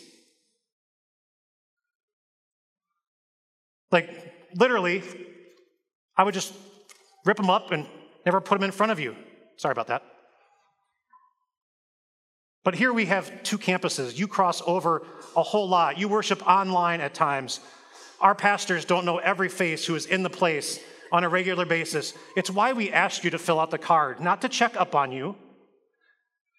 Like, 3.91 4.11
literally, 4.53 5.01
I 6.15 6.23
would 6.23 6.35
just 6.35 6.53
rip 7.25 7.37
them 7.37 7.49
up 7.49 7.71
and 7.71 7.85
never 8.25 8.41
put 8.41 8.55
them 8.59 8.63
in 8.63 8.71
front 8.71 8.91
of 8.91 8.99
you. 8.99 9.15
Sorry 9.57 9.71
about 9.71 9.87
that. 9.87 10.03
But 12.63 12.75
here 12.75 12.93
we 12.93 13.05
have 13.05 13.43
two 13.43 13.57
campuses. 13.57 14.17
You 14.17 14.27
cross 14.27 14.61
over 14.65 15.03
a 15.35 15.43
whole 15.43 15.67
lot. 15.67 15.97
You 15.97 16.07
worship 16.07 16.45
online 16.47 17.01
at 17.01 17.13
times. 17.13 17.61
Our 18.19 18.35
pastors 18.35 18.85
don't 18.85 19.05
know 19.05 19.17
every 19.17 19.49
face 19.49 19.85
who 19.85 19.95
is 19.95 20.05
in 20.05 20.23
the 20.23 20.29
place 20.29 20.79
on 21.11 21.23
a 21.23 21.29
regular 21.29 21.65
basis. 21.65 22.13
It's 22.35 22.51
why 22.51 22.73
we 22.73 22.91
ask 22.91 23.23
you 23.23 23.29
to 23.31 23.37
fill 23.37 23.59
out 23.59 23.71
the 23.71 23.77
card, 23.77 24.19
not 24.19 24.41
to 24.41 24.49
check 24.49 24.75
up 24.75 24.93
on 24.93 25.11
you 25.11 25.35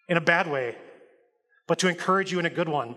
in 0.09 0.17
a 0.17 0.21
bad 0.21 0.51
way, 0.51 0.77
but 1.69 1.79
to 1.81 1.89
encourage 1.89 2.33
you 2.33 2.39
in 2.39 2.47
a 2.47 2.51
good 2.51 2.69
one. 2.69 2.97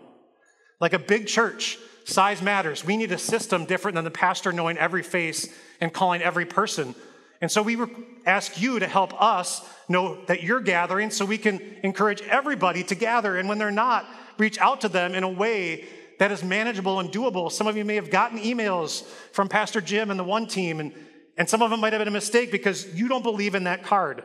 Like 0.80 0.94
a 0.94 1.00
big 1.00 1.28
church, 1.28 1.78
size 2.06 2.42
matters. 2.42 2.84
We 2.84 2.98
need 2.98 3.12
a 3.12 3.18
system 3.18 3.66
different 3.66 3.96
than 3.96 4.06
the 4.06 4.12
pastor 4.12 4.52
knowing 4.52 4.78
every 4.78 5.04
face 5.04 5.48
and 5.80 5.94
calling 5.94 6.22
every 6.22 6.46
person. 6.46 6.96
And 7.44 7.52
so 7.52 7.62
we 7.62 7.78
ask 8.26 8.62
you 8.62 8.80
to 8.80 8.88
help 8.88 9.22
us 9.22 9.68
know 9.90 10.24
that 10.28 10.44
you're 10.44 10.62
gathering 10.62 11.12
so 11.12 11.26
we 11.26 11.38
can 11.38 11.60
encourage 11.84 12.22
everybody 12.22 12.84
to 12.86 12.96
gather. 12.96 13.36
And 13.36 13.50
when 13.50 13.58
they're 13.58 13.70
not, 13.70 14.06
reach 14.38 14.58
out 14.60 14.80
to 14.80 14.88
them 14.88 15.14
in 15.14 15.24
a 15.24 15.30
way 15.30 15.84
that 16.20 16.32
is 16.32 16.42
manageable 16.42 17.02
and 17.02 17.12
doable. 17.12 17.52
Some 17.52 17.68
of 17.68 17.76
you 17.76 17.84
may 17.84 17.96
have 17.96 18.10
gotten 18.10 18.40
emails 18.40 19.04
from 19.34 19.50
Pastor 19.50 19.82
Jim 19.82 20.10
and 20.10 20.18
the 20.18 20.24
one 20.24 20.48
team, 20.48 20.80
and, 20.80 20.94
and 21.38 21.50
some 21.50 21.62
of 21.62 21.70
them 21.70 21.82
might 21.82 21.92
have 21.92 22.00
been 22.00 22.08
a 22.08 22.12
mistake 22.12 22.50
because 22.50 22.96
you 22.96 23.10
don't 23.10 23.24
believe 23.24 23.56
in 23.56 23.66
that 23.66 23.84
card. 23.84 24.24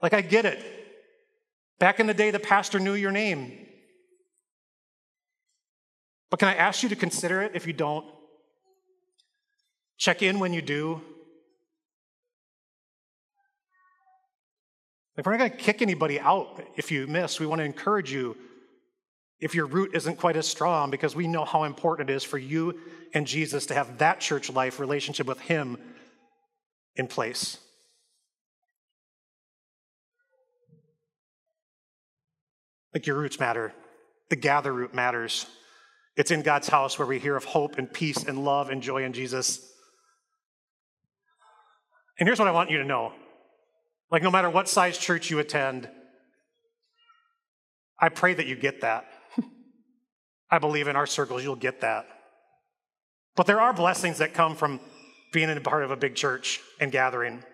Like, 0.00 0.14
I 0.14 0.20
get 0.20 0.44
it. 0.44 0.64
Back 1.80 1.98
in 1.98 2.06
the 2.06 2.14
day, 2.14 2.30
the 2.30 2.38
pastor 2.38 2.78
knew 2.78 2.94
your 2.94 3.10
name. 3.10 3.66
But 6.30 6.38
can 6.38 6.46
I 6.46 6.54
ask 6.54 6.84
you 6.84 6.88
to 6.90 6.94
consider 6.94 7.42
it 7.42 7.50
if 7.56 7.66
you 7.66 7.72
don't? 7.72 8.06
Check 9.98 10.22
in 10.22 10.38
when 10.38 10.52
you 10.52 10.62
do. 10.62 11.02
Like, 15.16 15.26
we're 15.26 15.32
not 15.32 15.38
going 15.38 15.50
to 15.50 15.56
kick 15.56 15.82
anybody 15.82 16.20
out 16.20 16.62
if 16.76 16.90
you 16.90 17.06
miss. 17.06 17.40
We 17.40 17.46
want 17.46 17.60
to 17.60 17.64
encourage 17.64 18.12
you 18.12 18.36
if 19.40 19.54
your 19.54 19.66
root 19.66 19.90
isn't 19.94 20.16
quite 20.16 20.36
as 20.36 20.46
strong 20.46 20.90
because 20.90 21.16
we 21.16 21.26
know 21.26 21.44
how 21.44 21.64
important 21.64 22.10
it 22.10 22.14
is 22.14 22.24
for 22.24 22.38
you 22.38 22.78
and 23.14 23.26
Jesus 23.26 23.66
to 23.66 23.74
have 23.74 23.98
that 23.98 24.20
church 24.20 24.50
life 24.50 24.78
relationship 24.78 25.26
with 25.26 25.40
Him 25.40 25.78
in 26.96 27.06
place. 27.06 27.58
Like, 32.94 33.06
your 33.06 33.16
roots 33.16 33.38
matter, 33.38 33.72
the 34.30 34.36
gather 34.36 34.72
root 34.72 34.94
matters. 34.94 35.46
It's 36.16 36.30
in 36.30 36.42
God's 36.42 36.68
house 36.68 36.98
where 36.98 37.06
we 37.06 37.18
hear 37.18 37.36
of 37.36 37.44
hope 37.44 37.78
and 37.78 37.92
peace 37.92 38.24
and 38.24 38.44
love 38.44 38.68
and 38.68 38.82
joy 38.82 39.04
in 39.04 39.12
Jesus. 39.12 39.66
And 42.18 42.28
here's 42.28 42.38
what 42.38 42.48
I 42.48 42.52
want 42.52 42.70
you 42.70 42.78
to 42.78 42.84
know 42.84 43.12
like, 44.10 44.22
no 44.22 44.30
matter 44.30 44.50
what 44.50 44.68
size 44.68 44.98
church 44.98 45.30
you 45.30 45.38
attend, 45.38 45.88
I 47.98 48.08
pray 48.08 48.34
that 48.34 48.46
you 48.46 48.56
get 48.56 48.80
that. 48.80 49.06
I 50.50 50.58
believe 50.58 50.88
in 50.88 50.96
our 50.96 51.06
circles 51.06 51.42
you'll 51.44 51.56
get 51.56 51.82
that. 51.82 52.06
But 53.36 53.46
there 53.46 53.60
are 53.60 53.72
blessings 53.72 54.18
that 54.18 54.34
come 54.34 54.56
from 54.56 54.80
being 55.32 55.50
a 55.50 55.60
part 55.60 55.84
of 55.84 55.90
a 55.90 55.96
big 55.96 56.14
church 56.14 56.60
and 56.80 56.90
gathering. 56.90 57.44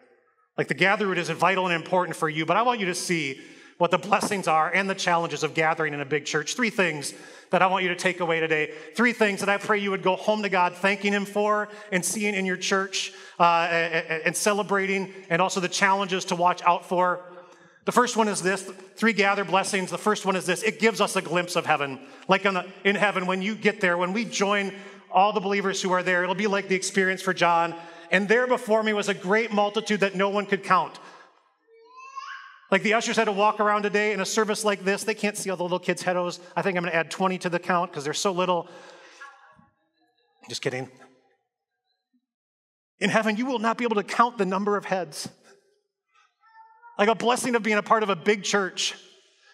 Like 0.56 0.68
the 0.68 0.74
gathering 0.74 1.18
is 1.18 1.28
vital 1.28 1.66
and 1.66 1.74
important 1.74 2.16
for 2.16 2.28
you, 2.28 2.46
but 2.46 2.56
I 2.56 2.62
want 2.62 2.80
you 2.80 2.86
to 2.86 2.94
see 2.94 3.40
what 3.78 3.90
the 3.90 3.98
blessings 3.98 4.48
are 4.48 4.70
and 4.72 4.88
the 4.88 4.94
challenges 4.94 5.42
of 5.42 5.54
gathering 5.54 5.92
in 5.92 6.00
a 6.00 6.04
big 6.04 6.24
church. 6.24 6.54
Three 6.54 6.70
things 6.70 7.12
that 7.50 7.62
I 7.62 7.66
want 7.66 7.82
you 7.82 7.90
to 7.90 7.96
take 7.96 8.20
away 8.20 8.40
today. 8.40 8.72
Three 8.94 9.12
things 9.12 9.40
that 9.40 9.48
I 9.48 9.58
pray 9.58 9.78
you 9.78 9.90
would 9.90 10.02
go 10.02 10.16
home 10.16 10.42
to 10.42 10.48
God 10.48 10.74
thanking 10.74 11.12
Him 11.12 11.26
for 11.26 11.68
and 11.92 12.04
seeing 12.04 12.34
in 12.34 12.46
your 12.46 12.56
church 12.56 13.12
uh, 13.38 13.68
and 14.24 14.34
celebrating, 14.34 15.12
and 15.28 15.42
also 15.42 15.60
the 15.60 15.68
challenges 15.68 16.24
to 16.26 16.36
watch 16.36 16.62
out 16.62 16.86
for. 16.86 17.20
The 17.84 17.92
first 17.92 18.16
one 18.16 18.28
is 18.28 18.42
this 18.42 18.62
three 18.96 19.12
gather 19.12 19.44
blessings. 19.44 19.90
The 19.90 19.98
first 19.98 20.26
one 20.26 20.36
is 20.36 20.46
this 20.46 20.62
it 20.62 20.80
gives 20.80 21.00
us 21.00 21.14
a 21.14 21.22
glimpse 21.22 21.54
of 21.54 21.66
heaven. 21.66 22.00
Like 22.28 22.44
in, 22.44 22.54
the, 22.54 22.66
in 22.82 22.96
heaven, 22.96 23.26
when 23.26 23.42
you 23.42 23.54
get 23.54 23.80
there, 23.80 23.96
when 23.96 24.12
we 24.12 24.24
join 24.24 24.72
all 25.10 25.32
the 25.32 25.40
believers 25.40 25.80
who 25.80 25.92
are 25.92 26.02
there, 26.02 26.22
it'll 26.22 26.34
be 26.34 26.48
like 26.48 26.68
the 26.68 26.74
experience 26.74 27.22
for 27.22 27.32
John. 27.32 27.74
And 28.10 28.28
there 28.28 28.46
before 28.46 28.82
me 28.82 28.92
was 28.92 29.08
a 29.08 29.14
great 29.14 29.52
multitude 29.52 30.00
that 30.00 30.14
no 30.14 30.30
one 30.30 30.46
could 30.46 30.64
count 30.64 30.98
like 32.70 32.82
the 32.82 32.94
ushers 32.94 33.16
had 33.16 33.24
to 33.24 33.32
walk 33.32 33.60
around 33.60 33.82
today 33.82 34.12
in 34.12 34.20
a 34.20 34.26
service 34.26 34.64
like 34.64 34.84
this. 34.84 35.04
They 35.04 35.14
can't 35.14 35.36
see 35.36 35.50
all 35.50 35.56
the 35.56 35.62
little 35.62 35.78
kids' 35.78 36.02
heados. 36.02 36.40
I 36.56 36.62
think 36.62 36.76
I'm 36.76 36.82
going 36.82 36.92
to 36.92 36.96
add 36.96 37.10
20 37.10 37.38
to 37.38 37.48
the 37.48 37.58
count 37.58 37.90
because 37.90 38.04
they're 38.04 38.14
so 38.14 38.32
little. 38.32 38.68
Just 40.48 40.62
kidding. 40.62 40.90
In 42.98 43.10
heaven, 43.10 43.36
you 43.36 43.46
will 43.46 43.58
not 43.58 43.78
be 43.78 43.84
able 43.84 43.96
to 43.96 44.02
count 44.02 44.38
the 44.38 44.46
number 44.46 44.76
of 44.76 44.84
heads. 44.84 45.28
Like 46.98 47.08
a 47.08 47.14
blessing 47.14 47.54
of 47.54 47.62
being 47.62 47.76
a 47.76 47.82
part 47.82 48.02
of 48.02 48.10
a 48.10 48.16
big 48.16 48.42
church. 48.42 48.94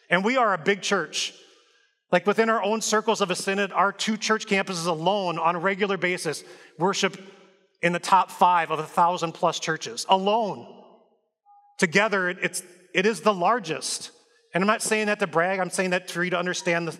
And 0.08 0.24
we 0.24 0.36
are 0.36 0.54
a 0.54 0.58
big 0.58 0.80
church. 0.80 1.34
Like 2.10 2.26
within 2.26 2.48
our 2.50 2.62
own 2.62 2.80
circles 2.80 3.20
of 3.20 3.30
a 3.30 3.34
synod, 3.34 3.72
our 3.72 3.92
two 3.92 4.16
church 4.16 4.46
campuses 4.46 4.86
alone 4.86 5.38
on 5.38 5.56
a 5.56 5.58
regular 5.58 5.96
basis 5.96 6.44
worship 6.78 7.18
in 7.82 7.92
the 7.92 7.98
top 7.98 8.30
five 8.30 8.70
of 8.70 8.78
a 8.78 8.84
thousand 8.84 9.32
plus 9.32 9.58
churches 9.58 10.06
alone. 10.08 10.66
Together, 11.78 12.28
it's, 12.28 12.62
it 12.94 13.06
is 13.06 13.20
the 13.20 13.34
largest. 13.34 14.10
And 14.54 14.62
I'm 14.62 14.68
not 14.68 14.82
saying 14.82 15.06
that 15.06 15.18
to 15.20 15.26
brag, 15.26 15.60
I'm 15.60 15.70
saying 15.70 15.90
that 15.90 16.10
for 16.10 16.22
you 16.22 16.30
to 16.30 16.38
understand 16.38 16.88
the, 16.88 16.96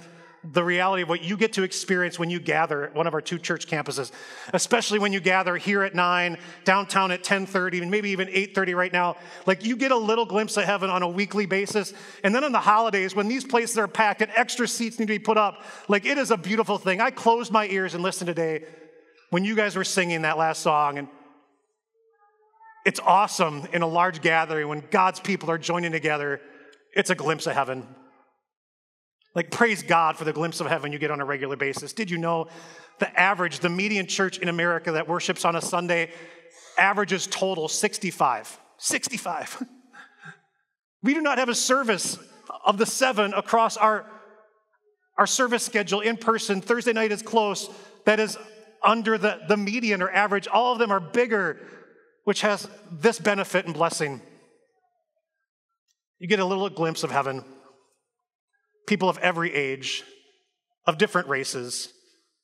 the 0.53 0.65
reality 0.65 1.03
of 1.03 1.09
what 1.09 1.23
you 1.23 1.37
get 1.37 1.53
to 1.55 1.63
experience 1.63 2.19
when 2.19 2.31
you 2.31 2.41
gather 2.41 2.85
at 2.85 2.95
one 2.95 3.07
of 3.07 3.15
our 3.15 3.21
two 3.21 3.39
church 3.39 3.67
campuses, 3.67 4.11
especially 4.55 4.99
when 4.99 5.13
you 5.13 5.21
gather 5.21 5.57
here 5.57 5.83
at 5.83 5.95
9, 5.95 6.39
downtown 6.65 7.13
at 7.13 7.23
10:30, 7.23 7.83
and 7.83 7.91
maybe 7.91 8.11
even 8.11 8.29
8:30 8.29 8.75
right 8.75 8.93
now. 8.93 9.17
Like 9.47 9.65
you 9.65 9.77
get 9.77 9.93
a 9.93 9.97
little 9.97 10.25
glimpse 10.25 10.57
of 10.57 10.65
heaven 10.65 10.89
on 10.91 11.03
a 11.03 11.09
weekly 11.09 11.47
basis. 11.47 11.93
And 12.25 12.35
then 12.35 12.43
on 12.43 12.53
the 12.53 12.61
holidays, 12.61 13.15
when 13.15 13.29
these 13.29 13.45
places 13.45 13.79
are 13.79 13.89
packed 13.89 14.23
and 14.23 14.33
extra 14.35 14.67
seats 14.67 14.99
need 14.99 15.07
to 15.07 15.13
be 15.13 15.19
put 15.19 15.37
up, 15.37 15.63
like 15.89 16.07
it 16.07 16.19
is 16.19 16.31
a 16.31 16.37
beautiful 16.37 16.79
thing. 16.79 17.01
I 17.01 17.11
closed 17.11 17.53
my 17.53 17.69
ears 17.69 17.95
and 17.95 18.03
listened 18.03 18.29
today 18.29 18.65
when 19.31 19.45
you 19.45 19.55
guys 19.55 19.77
were 19.77 19.85
singing 19.85 20.23
that 20.23 20.39
last 20.39 20.63
song 20.63 20.99
and 20.99 21.09
it's 22.85 23.01
awesome 23.01 23.67
in 23.73 23.83
a 23.83 23.87
large 23.87 24.23
gathering 24.23 24.69
when 24.69 24.83
God's 24.91 25.21
people 25.21 25.51
are 25.51 25.59
joining 25.59 25.93
together. 25.93 26.41
It's 26.95 27.11
a 27.11 27.15
glimpse 27.15 27.47
of 27.47 27.55
heaven. 27.55 27.87
Like, 29.35 29.51
praise 29.51 29.83
God 29.83 30.17
for 30.17 30.25
the 30.25 30.33
glimpse 30.33 30.61
of 30.61 30.67
heaven 30.67 30.93
you 30.93 30.99
get 30.99 31.11
on 31.11 31.21
a 31.21 31.25
regular 31.25 31.57
basis. 31.57 31.93
Did 31.93 32.11
you 32.11 32.19
know 32.19 32.49
the 32.99 33.19
average, 33.19 33.61
the 33.61 33.71
median 33.71 34.07
church 34.07 34.39
in 34.39 34.49
America 34.49 34.93
that 34.93 35.09
worships 35.09 35.45
on 35.45 35.57
a 35.57 35.63
Sunday 35.63 36.11
averages 36.77 37.27
total 37.27 37.69
65? 37.69 38.61
65. 38.79 39.63
we 41.03 41.15
do 41.15 41.23
not 41.23 41.39
have 41.39 41.49
a 41.49 41.55
service 41.55 42.19
of 42.67 42.79
the 42.79 42.87
seven 42.87 43.33
across 43.33 43.77
our, 43.77 44.07
our 45.17 45.27
service 45.27 45.65
schedule 45.65 46.01
in 46.01 46.17
person. 46.17 46.61
Thursday 46.61 46.93
night 46.93 47.13
is 47.13 47.23
close. 47.23 47.71
That 48.05 48.21
is 48.21 48.37
under 48.83 49.17
the, 49.17 49.41
the 49.49 49.57
median 49.57 50.03
or 50.03 50.11
average. 50.11 50.47
All 50.49 50.73
of 50.73 50.79
them 50.79 50.91
are 50.91 51.01
bigger, 51.01 51.61
which 52.25 52.43
has 52.43 52.69
this 52.91 53.19
benefit 53.19 53.67
and 53.67 53.75
blessing. 53.75 54.21
You 56.19 56.29
get 56.29 56.39
a 56.39 56.45
little 56.45 56.69
glimpse 56.71 57.03
of 57.03 57.11
heaven 57.11 57.45
people 58.87 59.09
of 59.09 59.17
every 59.19 59.55
age, 59.55 60.03
of 60.87 60.99
different 60.99 61.29
races, 61.29 61.93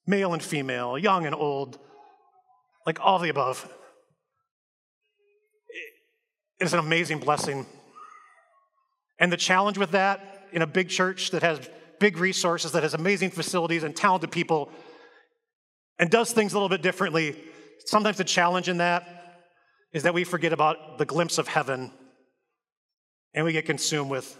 male 0.07 0.33
and 0.33 0.43
female, 0.43 0.97
young 0.97 1.27
and 1.27 1.35
old, 1.35 1.79
like 2.87 2.99
all 3.01 3.19
the 3.19 3.29
above. 3.29 3.69
It 6.61 6.65
is 6.65 6.73
an 6.73 6.79
amazing 6.79 7.19
blessing. 7.19 7.67
And 9.19 9.33
the 9.33 9.37
challenge 9.37 9.79
with 9.79 9.91
that 9.91 10.47
in 10.53 10.63
a 10.63 10.67
big 10.67 10.89
church 10.89 11.33
that 11.33 11.43
has 11.43 11.69
big 11.99 12.19
resources, 12.19 12.73
that 12.73 12.83
has 12.83 12.95
amazing 12.95 13.31
facilities 13.31 13.83
and 13.83 13.95
talented 13.95 14.31
people, 14.31 14.71
and 15.99 16.09
does 16.09 16.33
things 16.33 16.53
a 16.53 16.57
little 16.57 16.69
bit 16.69 16.83
differently, 16.83 17.37
sometimes 17.85 18.17
the 18.17 18.25
challenge 18.25 18.69
in 18.69 18.79
that 18.79 19.18
is 19.93 20.03
that 20.03 20.15
we 20.15 20.25
forget 20.25 20.53
about 20.53 20.99
the 20.99 21.05
glimpse 21.05 21.39
of 21.39 21.49
heaven 21.49 21.91
and 23.35 23.45
we 23.45 23.53
get 23.53 23.67
consumed 23.67 24.11
with 24.11 24.37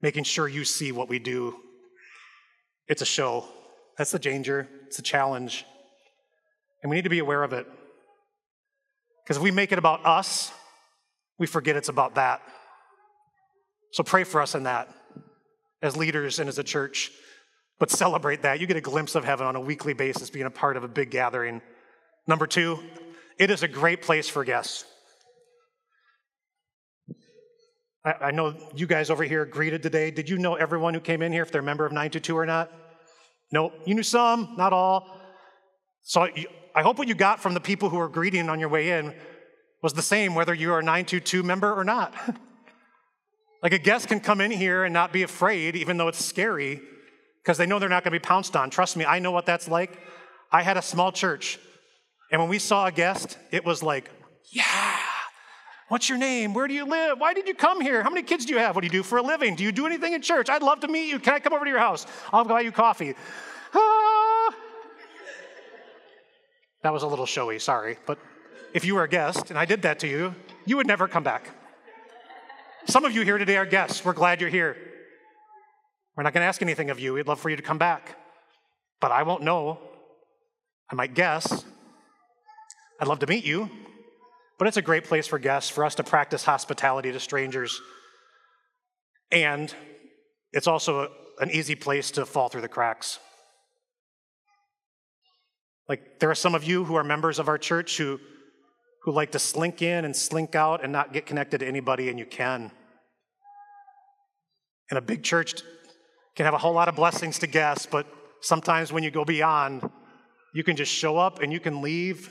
making 0.00 0.24
sure 0.24 0.48
you 0.48 0.64
see 0.64 0.92
what 0.92 1.08
we 1.08 1.18
do. 1.18 1.56
It's 2.88 3.02
a 3.02 3.06
show. 3.06 3.46
That's 3.96 4.10
the 4.10 4.18
danger, 4.18 4.68
it's 4.86 4.98
a 4.98 5.02
challenge. 5.02 5.64
And 6.82 6.90
we 6.90 6.96
need 6.96 7.02
to 7.02 7.10
be 7.10 7.20
aware 7.20 7.42
of 7.42 7.52
it. 7.52 7.66
Because 9.24 9.38
if 9.38 9.42
we 9.42 9.50
make 9.50 9.72
it 9.72 9.78
about 9.78 10.04
us, 10.04 10.52
we 11.38 11.46
forget 11.46 11.76
it's 11.76 11.88
about 11.88 12.16
that. 12.16 12.42
So 13.92 14.02
pray 14.02 14.24
for 14.24 14.42
us 14.42 14.54
in 14.54 14.64
that 14.64 14.88
as 15.80 15.96
leaders 15.96 16.38
and 16.38 16.48
as 16.48 16.58
a 16.58 16.64
church. 16.64 17.12
But 17.78 17.90
celebrate 17.90 18.42
that. 18.42 18.60
You 18.60 18.66
get 18.66 18.76
a 18.76 18.80
glimpse 18.80 19.14
of 19.14 19.24
heaven 19.24 19.46
on 19.46 19.56
a 19.56 19.60
weekly 19.60 19.94
basis 19.94 20.30
being 20.30 20.46
a 20.46 20.50
part 20.50 20.76
of 20.76 20.84
a 20.84 20.88
big 20.88 21.10
gathering. 21.10 21.62
Number 22.26 22.46
two, 22.46 22.80
it 23.38 23.50
is 23.50 23.62
a 23.62 23.68
great 23.68 24.02
place 24.02 24.28
for 24.28 24.44
guests. 24.44 24.84
I, 28.04 28.12
I 28.20 28.30
know 28.30 28.54
you 28.74 28.86
guys 28.86 29.10
over 29.10 29.24
here 29.24 29.44
greeted 29.44 29.82
today. 29.82 30.10
Did 30.10 30.28
you 30.28 30.38
know 30.38 30.54
everyone 30.54 30.94
who 30.94 31.00
came 31.00 31.22
in 31.22 31.32
here, 31.32 31.42
if 31.42 31.50
they're 31.50 31.60
a 31.60 31.64
member 31.64 31.86
of 31.86 31.92
922 31.92 32.36
or 32.36 32.46
not? 32.46 32.70
No, 33.52 33.72
you 33.86 33.94
knew 33.94 34.02
some, 34.02 34.54
not 34.56 34.72
all. 34.72 35.20
So 36.02 36.28
I 36.74 36.82
hope 36.82 36.98
what 36.98 37.08
you 37.08 37.14
got 37.14 37.40
from 37.40 37.54
the 37.54 37.60
people 37.60 37.88
who 37.88 37.96
were 37.96 38.08
greeting 38.08 38.48
on 38.48 38.60
your 38.60 38.68
way 38.68 38.90
in 38.98 39.14
was 39.82 39.92
the 39.92 40.02
same, 40.02 40.34
whether 40.34 40.54
you 40.54 40.72
are 40.72 40.80
a 40.80 40.82
922 40.82 41.42
member 41.42 41.72
or 41.72 41.84
not. 41.84 42.14
like 43.62 43.72
a 43.72 43.78
guest 43.78 44.08
can 44.08 44.20
come 44.20 44.40
in 44.40 44.50
here 44.50 44.84
and 44.84 44.92
not 44.92 45.12
be 45.12 45.22
afraid, 45.22 45.76
even 45.76 45.96
though 45.96 46.08
it's 46.08 46.24
scary, 46.24 46.80
because 47.42 47.58
they 47.58 47.66
know 47.66 47.78
they're 47.78 47.88
not 47.88 48.02
going 48.02 48.12
to 48.12 48.18
be 48.18 48.22
pounced 48.22 48.56
on. 48.56 48.70
Trust 48.70 48.96
me, 48.96 49.04
I 49.04 49.18
know 49.18 49.30
what 49.30 49.46
that's 49.46 49.68
like. 49.68 49.98
I 50.50 50.62
had 50.62 50.76
a 50.76 50.82
small 50.82 51.12
church, 51.12 51.58
and 52.30 52.40
when 52.40 52.50
we 52.50 52.58
saw 52.58 52.86
a 52.86 52.92
guest, 52.92 53.38
it 53.50 53.64
was 53.64 53.82
like, 53.82 54.10
yeah, 54.50 54.98
What's 55.88 56.08
your 56.08 56.18
name? 56.18 56.54
Where 56.54 56.66
do 56.66 56.74
you 56.74 56.86
live? 56.86 57.20
Why 57.20 57.34
did 57.34 57.46
you 57.46 57.54
come 57.54 57.80
here? 57.80 58.02
How 58.02 58.08
many 58.08 58.22
kids 58.22 58.46
do 58.46 58.54
you 58.54 58.58
have? 58.58 58.74
What 58.74 58.80
do 58.80 58.86
you 58.86 58.92
do 58.92 59.02
for 59.02 59.18
a 59.18 59.22
living? 59.22 59.54
Do 59.54 59.62
you 59.62 59.72
do 59.72 59.86
anything 59.86 60.14
in 60.14 60.22
church? 60.22 60.48
I'd 60.48 60.62
love 60.62 60.80
to 60.80 60.88
meet 60.88 61.08
you. 61.08 61.18
Can 61.18 61.34
I 61.34 61.40
come 61.40 61.52
over 61.52 61.64
to 61.64 61.70
your 61.70 61.78
house? 61.78 62.06
I'll 62.32 62.44
buy 62.44 62.62
you 62.62 62.72
coffee. 62.72 63.14
Ah. 63.74 64.54
That 66.82 66.92
was 66.92 67.02
a 67.02 67.06
little 67.06 67.26
showy, 67.26 67.58
sorry. 67.58 67.98
But 68.06 68.18
if 68.72 68.84
you 68.84 68.94
were 68.94 69.04
a 69.04 69.08
guest 69.08 69.50
and 69.50 69.58
I 69.58 69.66
did 69.66 69.82
that 69.82 69.98
to 70.00 70.08
you, 70.08 70.34
you 70.64 70.76
would 70.78 70.86
never 70.86 71.06
come 71.06 71.22
back. 71.22 71.50
Some 72.86 73.04
of 73.04 73.12
you 73.12 73.22
here 73.22 73.38
today 73.38 73.56
are 73.56 73.66
guests. 73.66 74.04
We're 74.04 74.14
glad 74.14 74.40
you're 74.40 74.50
here. 74.50 74.76
We're 76.16 76.22
not 76.22 76.32
going 76.32 76.42
to 76.42 76.48
ask 76.48 76.62
anything 76.62 76.90
of 76.90 76.98
you. 76.98 77.14
We'd 77.14 77.26
love 77.26 77.40
for 77.40 77.50
you 77.50 77.56
to 77.56 77.62
come 77.62 77.78
back. 77.78 78.16
But 79.00 79.12
I 79.12 79.22
won't 79.22 79.42
know. 79.42 79.78
I 80.90 80.94
might 80.94 81.14
guess. 81.14 81.64
I'd 83.00 83.08
love 83.08 83.18
to 83.20 83.26
meet 83.26 83.44
you. 83.44 83.70
But 84.58 84.68
it's 84.68 84.76
a 84.76 84.82
great 84.82 85.04
place 85.04 85.26
for 85.26 85.38
guests, 85.38 85.68
for 85.68 85.84
us 85.84 85.96
to 85.96 86.04
practice 86.04 86.44
hospitality 86.44 87.10
to 87.12 87.20
strangers. 87.20 87.80
And 89.32 89.74
it's 90.52 90.68
also 90.68 91.10
an 91.40 91.50
easy 91.50 91.74
place 91.74 92.12
to 92.12 92.24
fall 92.24 92.48
through 92.48 92.60
the 92.60 92.68
cracks. 92.68 93.18
Like, 95.88 96.20
there 96.20 96.30
are 96.30 96.36
some 96.36 96.54
of 96.54 96.64
you 96.64 96.84
who 96.84 96.94
are 96.94 97.04
members 97.04 97.38
of 97.38 97.48
our 97.48 97.58
church 97.58 97.98
who, 97.98 98.20
who 99.02 99.12
like 99.12 99.32
to 99.32 99.38
slink 99.38 99.82
in 99.82 100.04
and 100.04 100.14
slink 100.14 100.54
out 100.54 100.82
and 100.82 100.92
not 100.92 101.12
get 101.12 101.26
connected 101.26 101.58
to 101.58 101.66
anybody, 101.66 102.08
and 102.08 102.18
you 102.18 102.24
can. 102.24 102.70
And 104.88 104.98
a 104.98 105.02
big 105.02 105.24
church 105.24 105.62
can 106.36 106.44
have 106.44 106.54
a 106.54 106.58
whole 106.58 106.72
lot 106.72 106.88
of 106.88 106.94
blessings 106.94 107.38
to 107.40 107.46
guests, 107.46 107.86
but 107.90 108.06
sometimes 108.40 108.92
when 108.92 109.02
you 109.02 109.10
go 109.10 109.24
beyond, 109.24 109.90
you 110.54 110.62
can 110.62 110.76
just 110.76 110.92
show 110.92 111.16
up 111.16 111.42
and 111.42 111.52
you 111.52 111.58
can 111.58 111.82
leave, 111.82 112.30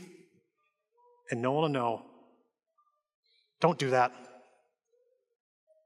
and 1.34 1.42
no 1.42 1.52
one 1.52 1.64
will 1.64 1.70
know. 1.70 2.02
Don't 3.60 3.80
do 3.80 3.90
that. 3.90 4.12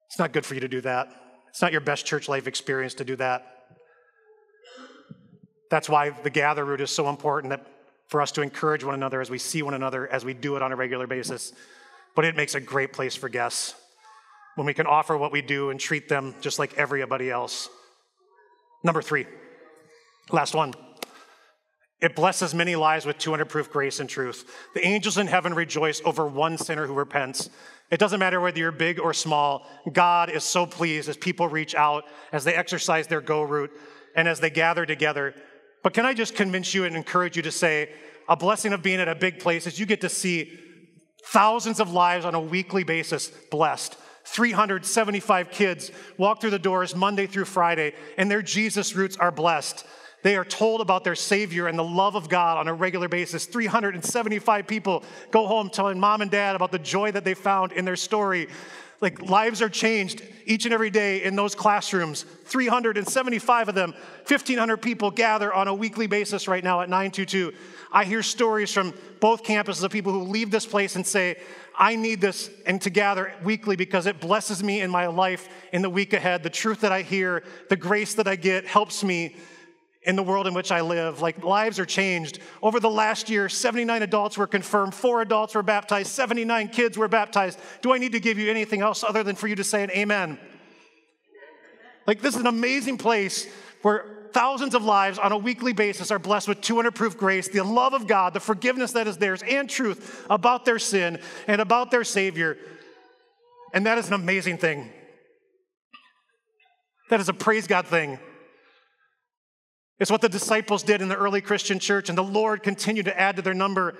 It's 0.07 0.19
not 0.19 0.33
good 0.33 0.45
for 0.45 0.55
you 0.55 0.59
to 0.59 0.67
do 0.67 0.81
that. 0.81 1.07
It's 1.47 1.61
not 1.61 1.71
your 1.71 1.79
best 1.79 2.05
church 2.05 2.27
life 2.27 2.47
experience 2.47 2.95
to 2.95 3.05
do 3.05 3.15
that. 3.15 3.45
That's 5.71 5.87
why 5.87 6.09
the 6.09 6.29
gather 6.29 6.65
root 6.65 6.81
is 6.81 6.91
so 6.91 7.07
important 7.07 7.51
that 7.51 7.65
for 8.07 8.21
us 8.21 8.33
to 8.33 8.41
encourage 8.41 8.83
one 8.83 8.93
another 8.93 9.21
as 9.21 9.29
we 9.29 9.37
see 9.37 9.61
one 9.61 9.73
another 9.73 10.07
as 10.07 10.25
we 10.25 10.33
do 10.33 10.57
it 10.57 10.61
on 10.61 10.73
a 10.73 10.75
regular 10.75 11.07
basis. 11.07 11.53
But 12.13 12.25
it 12.25 12.35
makes 12.35 12.53
a 12.53 12.59
great 12.59 12.91
place 12.91 13.15
for 13.15 13.29
guests 13.29 13.73
when 14.55 14.67
we 14.67 14.73
can 14.73 14.85
offer 14.85 15.17
what 15.17 15.31
we 15.31 15.41
do 15.41 15.69
and 15.69 15.79
treat 15.79 16.09
them 16.09 16.35
just 16.41 16.59
like 16.59 16.73
everybody 16.77 17.31
else. 17.31 17.69
Number 18.83 19.01
three, 19.01 19.27
last 20.29 20.53
one. 20.53 20.73
It 21.99 22.15
blesses 22.15 22.53
many 22.53 22.75
lives 22.75 23.05
with 23.05 23.17
200 23.17 23.45
proof 23.45 23.71
grace 23.71 23.99
and 23.99 24.09
truth. 24.09 24.49
The 24.75 24.85
angels 24.85 25.17
in 25.17 25.27
heaven 25.27 25.53
rejoice 25.53 26.01
over 26.05 26.27
one 26.27 26.57
sinner 26.57 26.85
who 26.85 26.93
repents. 26.93 27.49
It 27.89 27.99
doesn't 27.99 28.19
matter 28.19 28.39
whether 28.39 28.59
you're 28.59 28.71
big 28.71 28.99
or 28.99 29.13
small. 29.13 29.67
God 29.91 30.29
is 30.29 30.43
so 30.43 30.65
pleased 30.65 31.09
as 31.09 31.17
people 31.17 31.47
reach 31.47 31.73
out, 31.73 32.03
as 32.31 32.43
they 32.43 32.53
exercise 32.53 33.07
their 33.07 33.21
go 33.21 33.41
root, 33.41 33.71
and 34.15 34.27
as 34.27 34.39
they 34.39 34.49
gather 34.49 34.85
together. 34.85 35.33
But 35.83 35.93
can 35.93 36.05
I 36.05 36.13
just 36.13 36.35
convince 36.35 36.73
you 36.73 36.85
and 36.85 36.95
encourage 36.95 37.35
you 37.35 37.43
to 37.43 37.51
say, 37.51 37.89
a 38.29 38.35
blessing 38.35 38.73
of 38.73 38.83
being 38.83 38.99
at 38.99 39.07
a 39.07 39.15
big 39.15 39.39
place 39.39 39.65
is 39.65 39.79
you 39.79 39.85
get 39.85 40.01
to 40.01 40.09
see 40.09 40.59
thousands 41.27 41.79
of 41.79 41.91
lives 41.91 42.25
on 42.25 42.35
a 42.35 42.41
weekly 42.41 42.83
basis 42.83 43.29
blessed. 43.49 43.97
375 44.25 45.49
kids 45.49 45.91
walk 46.17 46.41
through 46.41 46.49
the 46.49 46.59
doors 46.59 46.93
Monday 46.93 47.25
through 47.25 47.45
Friday, 47.45 47.93
and 48.17 48.29
their 48.29 48.41
Jesus 48.41 48.95
roots 48.95 49.15
are 49.17 49.31
blessed. 49.31 49.85
They 50.23 50.35
are 50.35 50.45
told 50.45 50.81
about 50.81 51.03
their 51.03 51.15
Savior 51.15 51.67
and 51.67 51.77
the 51.77 51.83
love 51.83 52.15
of 52.15 52.27
God 52.27 52.57
on 52.57 52.67
a 52.67 52.73
regular 52.73 53.07
basis. 53.07 53.45
375 53.45 54.67
people 54.67 55.03
go 55.31 55.47
home 55.47 55.69
telling 55.69 55.99
mom 55.99 56.21
and 56.21 56.31
dad 56.31 56.55
about 56.55 56.71
the 56.71 56.79
joy 56.79 57.11
that 57.11 57.23
they 57.23 57.33
found 57.33 57.71
in 57.71 57.85
their 57.85 57.95
story. 57.95 58.47
like 58.99 59.21
lives 59.21 59.61
are 59.61 59.69
changed 59.69 60.23
each 60.45 60.65
and 60.65 60.73
every 60.73 60.89
day 60.89 61.23
in 61.23 61.35
those 61.35 61.53
classrooms. 61.53 62.23
375 62.45 63.69
of 63.69 63.75
them, 63.75 63.91
1,500 64.27 64.77
people 64.77 65.11
gather 65.11 65.53
on 65.53 65.67
a 65.67 65.73
weekly 65.73 66.07
basis 66.07 66.47
right 66.47 66.63
now 66.63 66.81
at 66.81 66.89
922. 66.89 67.53
I 67.91 68.05
hear 68.05 68.23
stories 68.23 68.73
from 68.73 68.93
both 69.19 69.43
campuses 69.43 69.83
of 69.83 69.91
people 69.91 70.11
who 70.11 70.23
leave 70.23 70.49
this 70.49 70.65
place 70.65 70.95
and 70.95 71.05
say, 71.05 71.37
I 71.77 71.95
need 71.95 72.21
this 72.21 72.49
and 72.65 72.81
to 72.81 72.89
gather 72.89 73.33
weekly 73.43 73.75
because 73.75 74.07
it 74.07 74.19
blesses 74.19 74.63
me 74.63 74.81
in 74.81 74.89
my 74.89 75.05
life 75.07 75.47
in 75.71 75.83
the 75.83 75.89
week 75.89 76.13
ahead. 76.13 76.41
The 76.41 76.49
truth 76.49 76.81
that 76.81 76.91
I 76.91 77.03
hear, 77.03 77.43
the 77.69 77.75
grace 77.75 78.15
that 78.15 78.27
I 78.27 78.35
get 78.35 78.65
helps 78.65 79.03
me 79.03 79.35
in 80.07 80.15
the 80.15 80.23
world 80.23 80.47
in 80.47 80.53
which 80.53 80.71
I 80.71 80.79
live. 80.81 81.21
Like 81.21 81.43
lives 81.43 81.79
are 81.79 81.85
changed. 81.85 82.39
Over 82.63 82.79
the 82.79 82.89
last 82.89 83.29
year, 83.29 83.49
79 83.49 84.01
adults 84.01 84.37
were 84.37 84.47
confirmed, 84.47 84.95
four 84.95 85.21
adults 85.21 85.53
were 85.53 85.61
baptized, 85.61 86.07
79 86.07 86.69
kids 86.69 86.97
were 86.97 87.09
baptized. 87.09 87.59
Do 87.81 87.93
I 87.93 87.97
need 87.97 88.13
to 88.13 88.21
give 88.21 88.39
you 88.39 88.49
anything 88.49 88.81
else 88.81 89.03
other 89.03 89.21
than 89.21 89.35
for 89.35 89.49
you 89.49 89.55
to 89.55 89.65
say 89.65 89.83
an 89.83 89.91
amen? 89.91 90.39
Like, 92.07 92.21
this 92.21 92.35
is 92.35 92.39
an 92.41 92.47
amazing 92.47 92.97
place 92.97 93.47
where 93.81 94.29
thousands 94.31 94.75
of 94.75 94.85
lives 94.85 95.19
on 95.19 95.33
a 95.33 95.37
weekly 95.37 95.73
basis 95.73 96.09
are 96.09 96.19
blessed 96.19 96.47
with 96.47 96.61
200 96.61 96.95
proof 96.95 97.17
grace, 97.17 97.49
the 97.49 97.61
love 97.61 97.93
of 97.93 98.07
God, 98.07 98.33
the 98.33 98.39
forgiveness 98.39 98.93
that 98.93 99.07
is 99.07 99.17
theirs, 99.17 99.43
and 99.43 99.69
truth 99.69 100.25
about 100.29 100.63
their 100.63 100.79
sin 100.79 101.19
and 101.47 101.59
about 101.59 101.91
their 101.91 102.05
Savior. 102.05 102.57
And 103.73 103.85
that 103.85 103.97
is 103.97 104.07
an 104.07 104.13
amazing 104.13 104.57
thing. 104.57 104.89
That 107.09 107.19
is 107.19 107.27
a 107.27 107.33
praise 107.33 107.67
God 107.67 107.87
thing. 107.87 108.19
It's 109.99 110.11
what 110.11 110.21
the 110.21 110.29
disciples 110.29 110.83
did 110.83 111.01
in 111.01 111.07
the 111.07 111.15
early 111.15 111.41
Christian 111.41 111.79
church, 111.79 112.09
and 112.09 112.17
the 112.17 112.23
Lord 112.23 112.61
continued 112.61 113.05
to 113.05 113.19
add 113.19 113.35
to 113.37 113.41
their 113.41 113.53
number. 113.53 113.95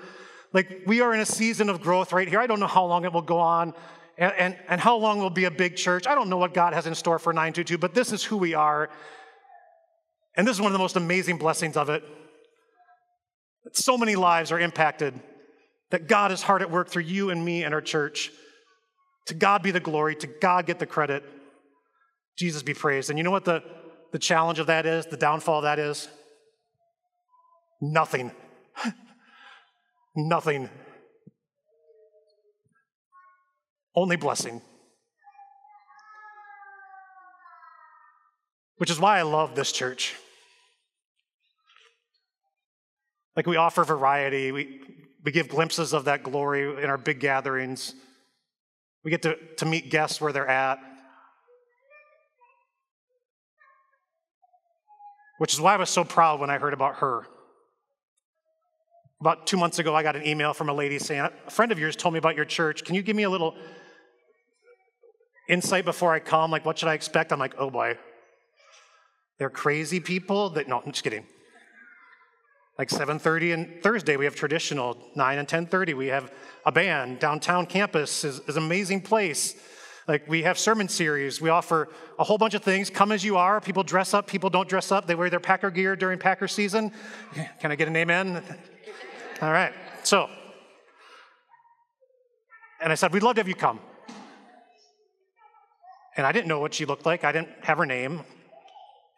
Like, 0.52 0.82
we 0.86 1.00
are 1.00 1.12
in 1.12 1.20
a 1.20 1.26
season 1.26 1.68
of 1.68 1.80
growth 1.80 2.12
right 2.12 2.28
here. 2.28 2.40
I 2.40 2.46
don't 2.46 2.60
know 2.60 2.66
how 2.66 2.84
long 2.84 3.04
it 3.04 3.12
will 3.12 3.22
go 3.22 3.38
on 3.38 3.74
and, 4.16 4.32
and, 4.38 4.56
and 4.68 4.80
how 4.80 4.96
long 4.96 5.18
will 5.18 5.30
be 5.30 5.44
a 5.44 5.50
big 5.50 5.76
church. 5.76 6.06
I 6.06 6.14
don't 6.14 6.28
know 6.28 6.36
what 6.36 6.54
God 6.54 6.72
has 6.72 6.86
in 6.86 6.94
store 6.94 7.18
for 7.18 7.32
922, 7.32 7.78
but 7.78 7.94
this 7.94 8.12
is 8.12 8.24
who 8.24 8.36
we 8.36 8.54
are. 8.54 8.90
And 10.36 10.46
this 10.46 10.56
is 10.56 10.60
one 10.60 10.68
of 10.68 10.72
the 10.72 10.78
most 10.78 10.96
amazing 10.96 11.38
blessings 11.38 11.76
of 11.76 11.90
it. 11.90 12.04
That 13.64 13.76
so 13.76 13.98
many 13.98 14.14
lives 14.14 14.52
are 14.52 14.60
impacted, 14.60 15.20
that 15.90 16.06
God 16.06 16.30
is 16.30 16.42
hard 16.42 16.62
at 16.62 16.70
work 16.70 16.88
through 16.88 17.02
you 17.02 17.30
and 17.30 17.44
me 17.44 17.64
and 17.64 17.74
our 17.74 17.80
church. 17.80 18.30
To 19.26 19.34
God 19.34 19.62
be 19.62 19.72
the 19.72 19.80
glory, 19.80 20.14
to 20.16 20.26
God 20.26 20.64
get 20.64 20.78
the 20.78 20.86
credit. 20.86 21.24
Jesus 22.38 22.62
be 22.62 22.72
praised. 22.72 23.10
And 23.10 23.18
you 23.18 23.24
know 23.24 23.32
what 23.32 23.44
the 23.44 23.62
the 24.12 24.18
challenge 24.18 24.58
of 24.58 24.66
that 24.68 24.86
is, 24.86 25.06
the 25.06 25.16
downfall 25.16 25.58
of 25.58 25.62
that 25.64 25.78
is? 25.78 26.08
Nothing. 27.80 28.32
Nothing. 30.16 30.68
Only 33.94 34.16
blessing. 34.16 34.62
Which 38.78 38.90
is 38.90 39.00
why 39.00 39.18
I 39.18 39.22
love 39.22 39.54
this 39.54 39.72
church. 39.72 40.14
Like 43.36 43.46
we 43.46 43.56
offer 43.56 43.84
variety, 43.84 44.50
we, 44.50 44.80
we 45.24 45.30
give 45.30 45.48
glimpses 45.48 45.92
of 45.92 46.06
that 46.06 46.22
glory 46.22 46.82
in 46.82 46.90
our 46.90 46.98
big 46.98 47.20
gatherings. 47.20 47.94
We 49.04 49.10
get 49.10 49.22
to, 49.22 49.36
to 49.56 49.66
meet 49.66 49.90
guests 49.90 50.20
where 50.20 50.32
they're 50.32 50.48
at. 50.48 50.80
Which 55.38 55.54
is 55.54 55.60
why 55.60 55.74
I 55.74 55.76
was 55.76 55.90
so 55.90 56.04
proud 56.04 56.40
when 56.40 56.50
I 56.50 56.58
heard 56.58 56.72
about 56.72 56.96
her. 56.96 57.26
About 59.20 59.46
two 59.46 59.56
months 59.56 59.78
ago, 59.78 59.94
I 59.94 60.02
got 60.02 60.14
an 60.14 60.26
email 60.26 60.52
from 60.52 60.68
a 60.68 60.74
lady 60.74 60.98
saying, 60.98 61.28
A 61.46 61.50
friend 61.50 61.72
of 61.72 61.78
yours 61.78 61.96
told 61.96 62.14
me 62.14 62.18
about 62.18 62.36
your 62.36 62.44
church. 62.44 62.84
Can 62.84 62.94
you 62.94 63.02
give 63.02 63.16
me 63.16 63.24
a 63.24 63.30
little 63.30 63.56
insight 65.48 65.84
before 65.84 66.12
I 66.12 66.20
come? 66.20 66.50
Like, 66.50 66.64
what 66.64 66.78
should 66.78 66.88
I 66.88 66.94
expect? 66.94 67.32
I'm 67.32 67.38
like, 67.38 67.54
oh 67.58 67.70
boy. 67.70 67.98
They're 69.38 69.50
crazy 69.50 70.00
people 70.00 70.50
that, 70.50 70.68
no, 70.68 70.82
I'm 70.84 70.92
just 70.92 71.04
kidding. 71.04 71.24
Like 72.76 72.90
7.30 72.90 73.54
and 73.54 73.82
Thursday, 73.82 74.16
we 74.16 74.24
have 74.24 74.36
traditional. 74.36 74.96
9 75.16 75.38
and 75.38 75.48
10.30, 75.48 75.96
we 75.96 76.08
have 76.08 76.32
a 76.64 76.70
band. 76.70 77.18
Downtown 77.18 77.66
campus 77.66 78.24
is, 78.24 78.40
is 78.40 78.56
an 78.56 78.64
amazing 78.64 79.00
place. 79.00 79.56
Like 80.08 80.26
we 80.26 80.42
have 80.44 80.58
sermon 80.58 80.88
series. 80.88 81.38
We 81.38 81.50
offer 81.50 81.90
a 82.18 82.24
whole 82.24 82.38
bunch 82.38 82.54
of 82.54 82.62
things. 82.62 82.88
Come 82.88 83.12
as 83.12 83.22
you 83.22 83.36
are. 83.36 83.60
People 83.60 83.82
dress 83.82 84.14
up. 84.14 84.26
People 84.26 84.48
don't 84.48 84.66
dress 84.66 84.90
up. 84.90 85.06
They 85.06 85.14
wear 85.14 85.28
their 85.28 85.38
Packer 85.38 85.70
gear 85.70 85.96
during 85.96 86.18
Packer 86.18 86.48
season. 86.48 86.92
Can 87.60 87.70
I 87.70 87.76
get 87.76 87.88
an 87.88 87.96
amen? 87.96 88.42
All 89.42 89.52
right. 89.52 89.74
So, 90.04 90.30
and 92.80 92.90
I 92.90 92.94
said, 92.94 93.12
we'd 93.12 93.22
love 93.22 93.34
to 93.34 93.40
have 93.40 93.48
you 93.48 93.54
come. 93.54 93.80
And 96.16 96.26
I 96.26 96.32
didn't 96.32 96.48
know 96.48 96.58
what 96.58 96.72
she 96.72 96.86
looked 96.86 97.04
like. 97.04 97.22
I 97.22 97.30
didn't 97.30 97.50
have 97.62 97.76
her 97.76 97.86
name. 97.86 98.22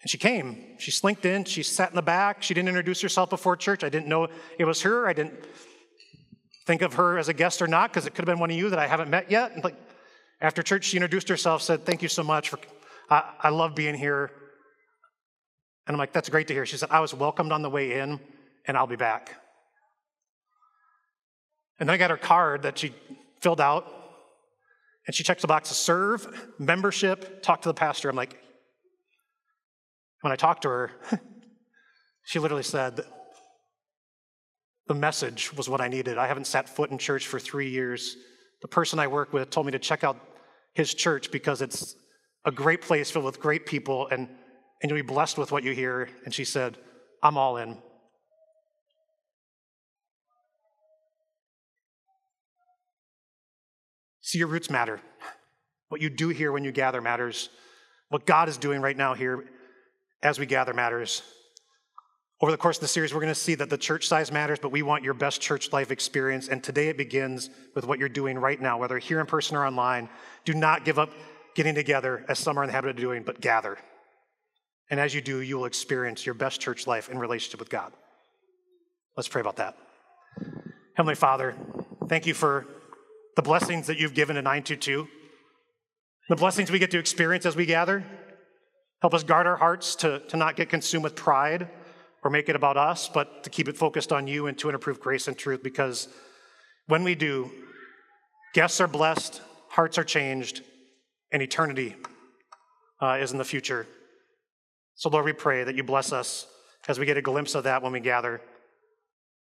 And 0.02 0.10
she 0.10 0.18
came. 0.18 0.76
She 0.78 0.90
slinked 0.90 1.24
in. 1.24 1.44
She 1.44 1.62
sat 1.62 1.90
in 1.90 1.94
the 1.94 2.02
back. 2.02 2.42
She 2.42 2.52
didn't 2.52 2.68
introduce 2.68 3.00
herself 3.00 3.30
before 3.30 3.56
church. 3.56 3.84
I 3.84 3.90
didn't 3.90 4.08
know 4.08 4.26
it 4.58 4.64
was 4.64 4.82
her. 4.82 5.06
I 5.06 5.12
didn't 5.12 5.34
think 6.66 6.82
of 6.82 6.94
her 6.94 7.16
as 7.16 7.28
a 7.28 7.32
guest 7.32 7.62
or 7.62 7.68
not 7.68 7.90
because 7.90 8.06
it 8.06 8.10
could 8.10 8.26
have 8.26 8.34
been 8.34 8.40
one 8.40 8.50
of 8.50 8.56
you 8.56 8.70
that 8.70 8.78
I 8.80 8.88
haven't 8.88 9.08
met 9.08 9.30
yet. 9.30 9.52
And 9.52 9.62
like, 9.62 9.76
after 10.40 10.62
church, 10.62 10.84
she 10.84 10.96
introduced 10.96 11.28
herself, 11.28 11.62
said, 11.62 11.84
Thank 11.84 12.02
you 12.02 12.08
so 12.08 12.22
much 12.22 12.48
for, 12.48 12.58
I, 13.10 13.30
I 13.40 13.48
love 13.50 13.74
being 13.74 13.94
here. 13.94 14.30
And 15.86 15.94
I'm 15.94 15.98
like, 15.98 16.12
That's 16.12 16.28
great 16.28 16.48
to 16.48 16.54
hear. 16.54 16.66
She 16.66 16.76
said, 16.76 16.90
I 16.90 17.00
was 17.00 17.14
welcomed 17.14 17.52
on 17.52 17.62
the 17.62 17.70
way 17.70 17.98
in, 17.98 18.20
and 18.66 18.76
I'll 18.76 18.86
be 18.86 18.96
back. 18.96 19.36
And 21.78 21.88
then 21.88 21.94
I 21.94 21.98
got 21.98 22.10
her 22.10 22.16
card 22.16 22.62
that 22.62 22.78
she 22.78 22.94
filled 23.40 23.60
out, 23.60 23.86
and 25.06 25.14
she 25.14 25.22
checked 25.22 25.40
the 25.40 25.48
box 25.48 25.68
to 25.70 25.74
serve, 25.74 26.50
membership, 26.58 27.42
talk 27.42 27.62
to 27.62 27.68
the 27.68 27.74
pastor. 27.74 28.08
I'm 28.08 28.16
like, 28.16 28.38
when 30.20 30.32
I 30.32 30.36
talked 30.36 30.62
to 30.62 30.68
her, 30.68 30.90
she 32.24 32.38
literally 32.38 32.62
said, 32.62 33.00
the 34.90 34.94
message 34.94 35.52
was 35.56 35.68
what 35.68 35.80
I 35.80 35.86
needed. 35.86 36.18
I 36.18 36.26
haven't 36.26 36.48
sat 36.48 36.68
foot 36.68 36.90
in 36.90 36.98
church 36.98 37.28
for 37.28 37.38
three 37.38 37.70
years. 37.70 38.16
The 38.62 38.68
person 38.68 38.98
I 38.98 39.06
work 39.06 39.32
with 39.32 39.50
told 39.50 39.66
me 39.66 39.72
to 39.72 39.78
check 39.78 40.04
out 40.04 40.18
his 40.74 40.94
church 40.94 41.30
because 41.30 41.62
it's 41.62 41.96
a 42.44 42.52
great 42.52 42.80
place 42.82 43.10
filled 43.10 43.24
with 43.24 43.40
great 43.40 43.66
people 43.66 44.08
and, 44.08 44.28
and 44.82 44.90
you'll 44.90 44.98
be 44.98 45.02
blessed 45.02 45.38
with 45.38 45.52
what 45.52 45.62
you 45.62 45.72
hear. 45.72 46.08
And 46.24 46.32
she 46.32 46.44
said, 46.44 46.76
I'm 47.22 47.36
all 47.36 47.56
in. 47.56 47.78
See, 54.20 54.38
your 54.38 54.48
roots 54.48 54.70
matter. 54.70 55.00
What 55.88 56.00
you 56.00 56.08
do 56.08 56.28
here 56.28 56.52
when 56.52 56.62
you 56.62 56.70
gather 56.70 57.00
matters. 57.00 57.48
What 58.10 58.26
God 58.26 58.48
is 58.48 58.56
doing 58.56 58.80
right 58.80 58.96
now 58.96 59.14
here 59.14 59.44
as 60.22 60.38
we 60.38 60.46
gather 60.46 60.72
matters. 60.72 61.22
Over 62.42 62.52
the 62.52 62.58
course 62.58 62.78
of 62.78 62.80
the 62.80 62.88
series, 62.88 63.12
we're 63.12 63.20
going 63.20 63.34
to 63.34 63.38
see 63.38 63.54
that 63.56 63.68
the 63.68 63.76
church 63.76 64.08
size 64.08 64.32
matters, 64.32 64.58
but 64.58 64.72
we 64.72 64.80
want 64.80 65.04
your 65.04 65.12
best 65.12 65.42
church 65.42 65.72
life 65.72 65.90
experience. 65.90 66.48
And 66.48 66.64
today 66.64 66.88
it 66.88 66.96
begins 66.96 67.50
with 67.74 67.84
what 67.84 67.98
you're 67.98 68.08
doing 68.08 68.38
right 68.38 68.58
now, 68.58 68.78
whether 68.78 68.98
here 68.98 69.20
in 69.20 69.26
person 69.26 69.58
or 69.58 69.66
online. 69.66 70.08
Do 70.46 70.54
not 70.54 70.86
give 70.86 70.98
up 70.98 71.10
getting 71.54 71.74
together, 71.74 72.24
as 72.28 72.38
some 72.38 72.58
are 72.58 72.62
in 72.62 72.68
the 72.68 72.72
habit 72.72 72.90
of 72.90 72.96
doing, 72.96 73.24
but 73.24 73.42
gather. 73.42 73.76
And 74.88 74.98
as 74.98 75.14
you 75.14 75.20
do, 75.20 75.40
you 75.40 75.58
will 75.58 75.66
experience 75.66 76.24
your 76.24 76.34
best 76.34 76.62
church 76.62 76.86
life 76.86 77.10
in 77.10 77.18
relationship 77.18 77.60
with 77.60 77.68
God. 77.68 77.92
Let's 79.18 79.28
pray 79.28 79.42
about 79.42 79.56
that. 79.56 79.76
Heavenly 80.94 81.16
Father, 81.16 81.54
thank 82.08 82.26
you 82.26 82.32
for 82.32 82.66
the 83.36 83.42
blessings 83.42 83.86
that 83.88 83.98
you've 83.98 84.14
given 84.14 84.36
to 84.36 84.42
922, 84.42 85.06
the 86.30 86.36
blessings 86.36 86.70
we 86.70 86.78
get 86.78 86.90
to 86.92 86.98
experience 86.98 87.44
as 87.44 87.54
we 87.54 87.66
gather. 87.66 88.02
Help 89.02 89.12
us 89.12 89.24
guard 89.24 89.46
our 89.46 89.56
hearts 89.56 89.94
to, 89.96 90.20
to 90.28 90.38
not 90.38 90.56
get 90.56 90.70
consumed 90.70 91.04
with 91.04 91.14
pride 91.14 91.68
or 92.22 92.30
make 92.30 92.48
it 92.48 92.56
about 92.56 92.76
us, 92.76 93.08
but 93.08 93.44
to 93.44 93.50
keep 93.50 93.68
it 93.68 93.76
focused 93.76 94.12
on 94.12 94.26
you 94.26 94.46
and 94.46 94.58
to 94.58 94.68
improve 94.68 95.00
grace 95.00 95.26
and 95.28 95.36
truth 95.36 95.62
because 95.62 96.08
when 96.86 97.04
we 97.04 97.14
do, 97.14 97.50
guests 98.52 98.80
are 98.80 98.88
blessed, 98.88 99.40
hearts 99.68 99.96
are 99.96 100.04
changed, 100.04 100.62
and 101.32 101.42
eternity 101.42 101.96
uh, 103.00 103.18
is 103.20 103.32
in 103.32 103.38
the 103.38 103.44
future. 103.44 103.86
So, 104.96 105.08
Lord, 105.08 105.24
we 105.24 105.32
pray 105.32 105.64
that 105.64 105.74
you 105.74 105.82
bless 105.82 106.12
us 106.12 106.46
as 106.88 106.98
we 106.98 107.06
get 107.06 107.16
a 107.16 107.22
glimpse 107.22 107.54
of 107.54 107.64
that 107.64 107.82
when 107.82 107.92
we 107.92 108.00
gather. 108.00 108.40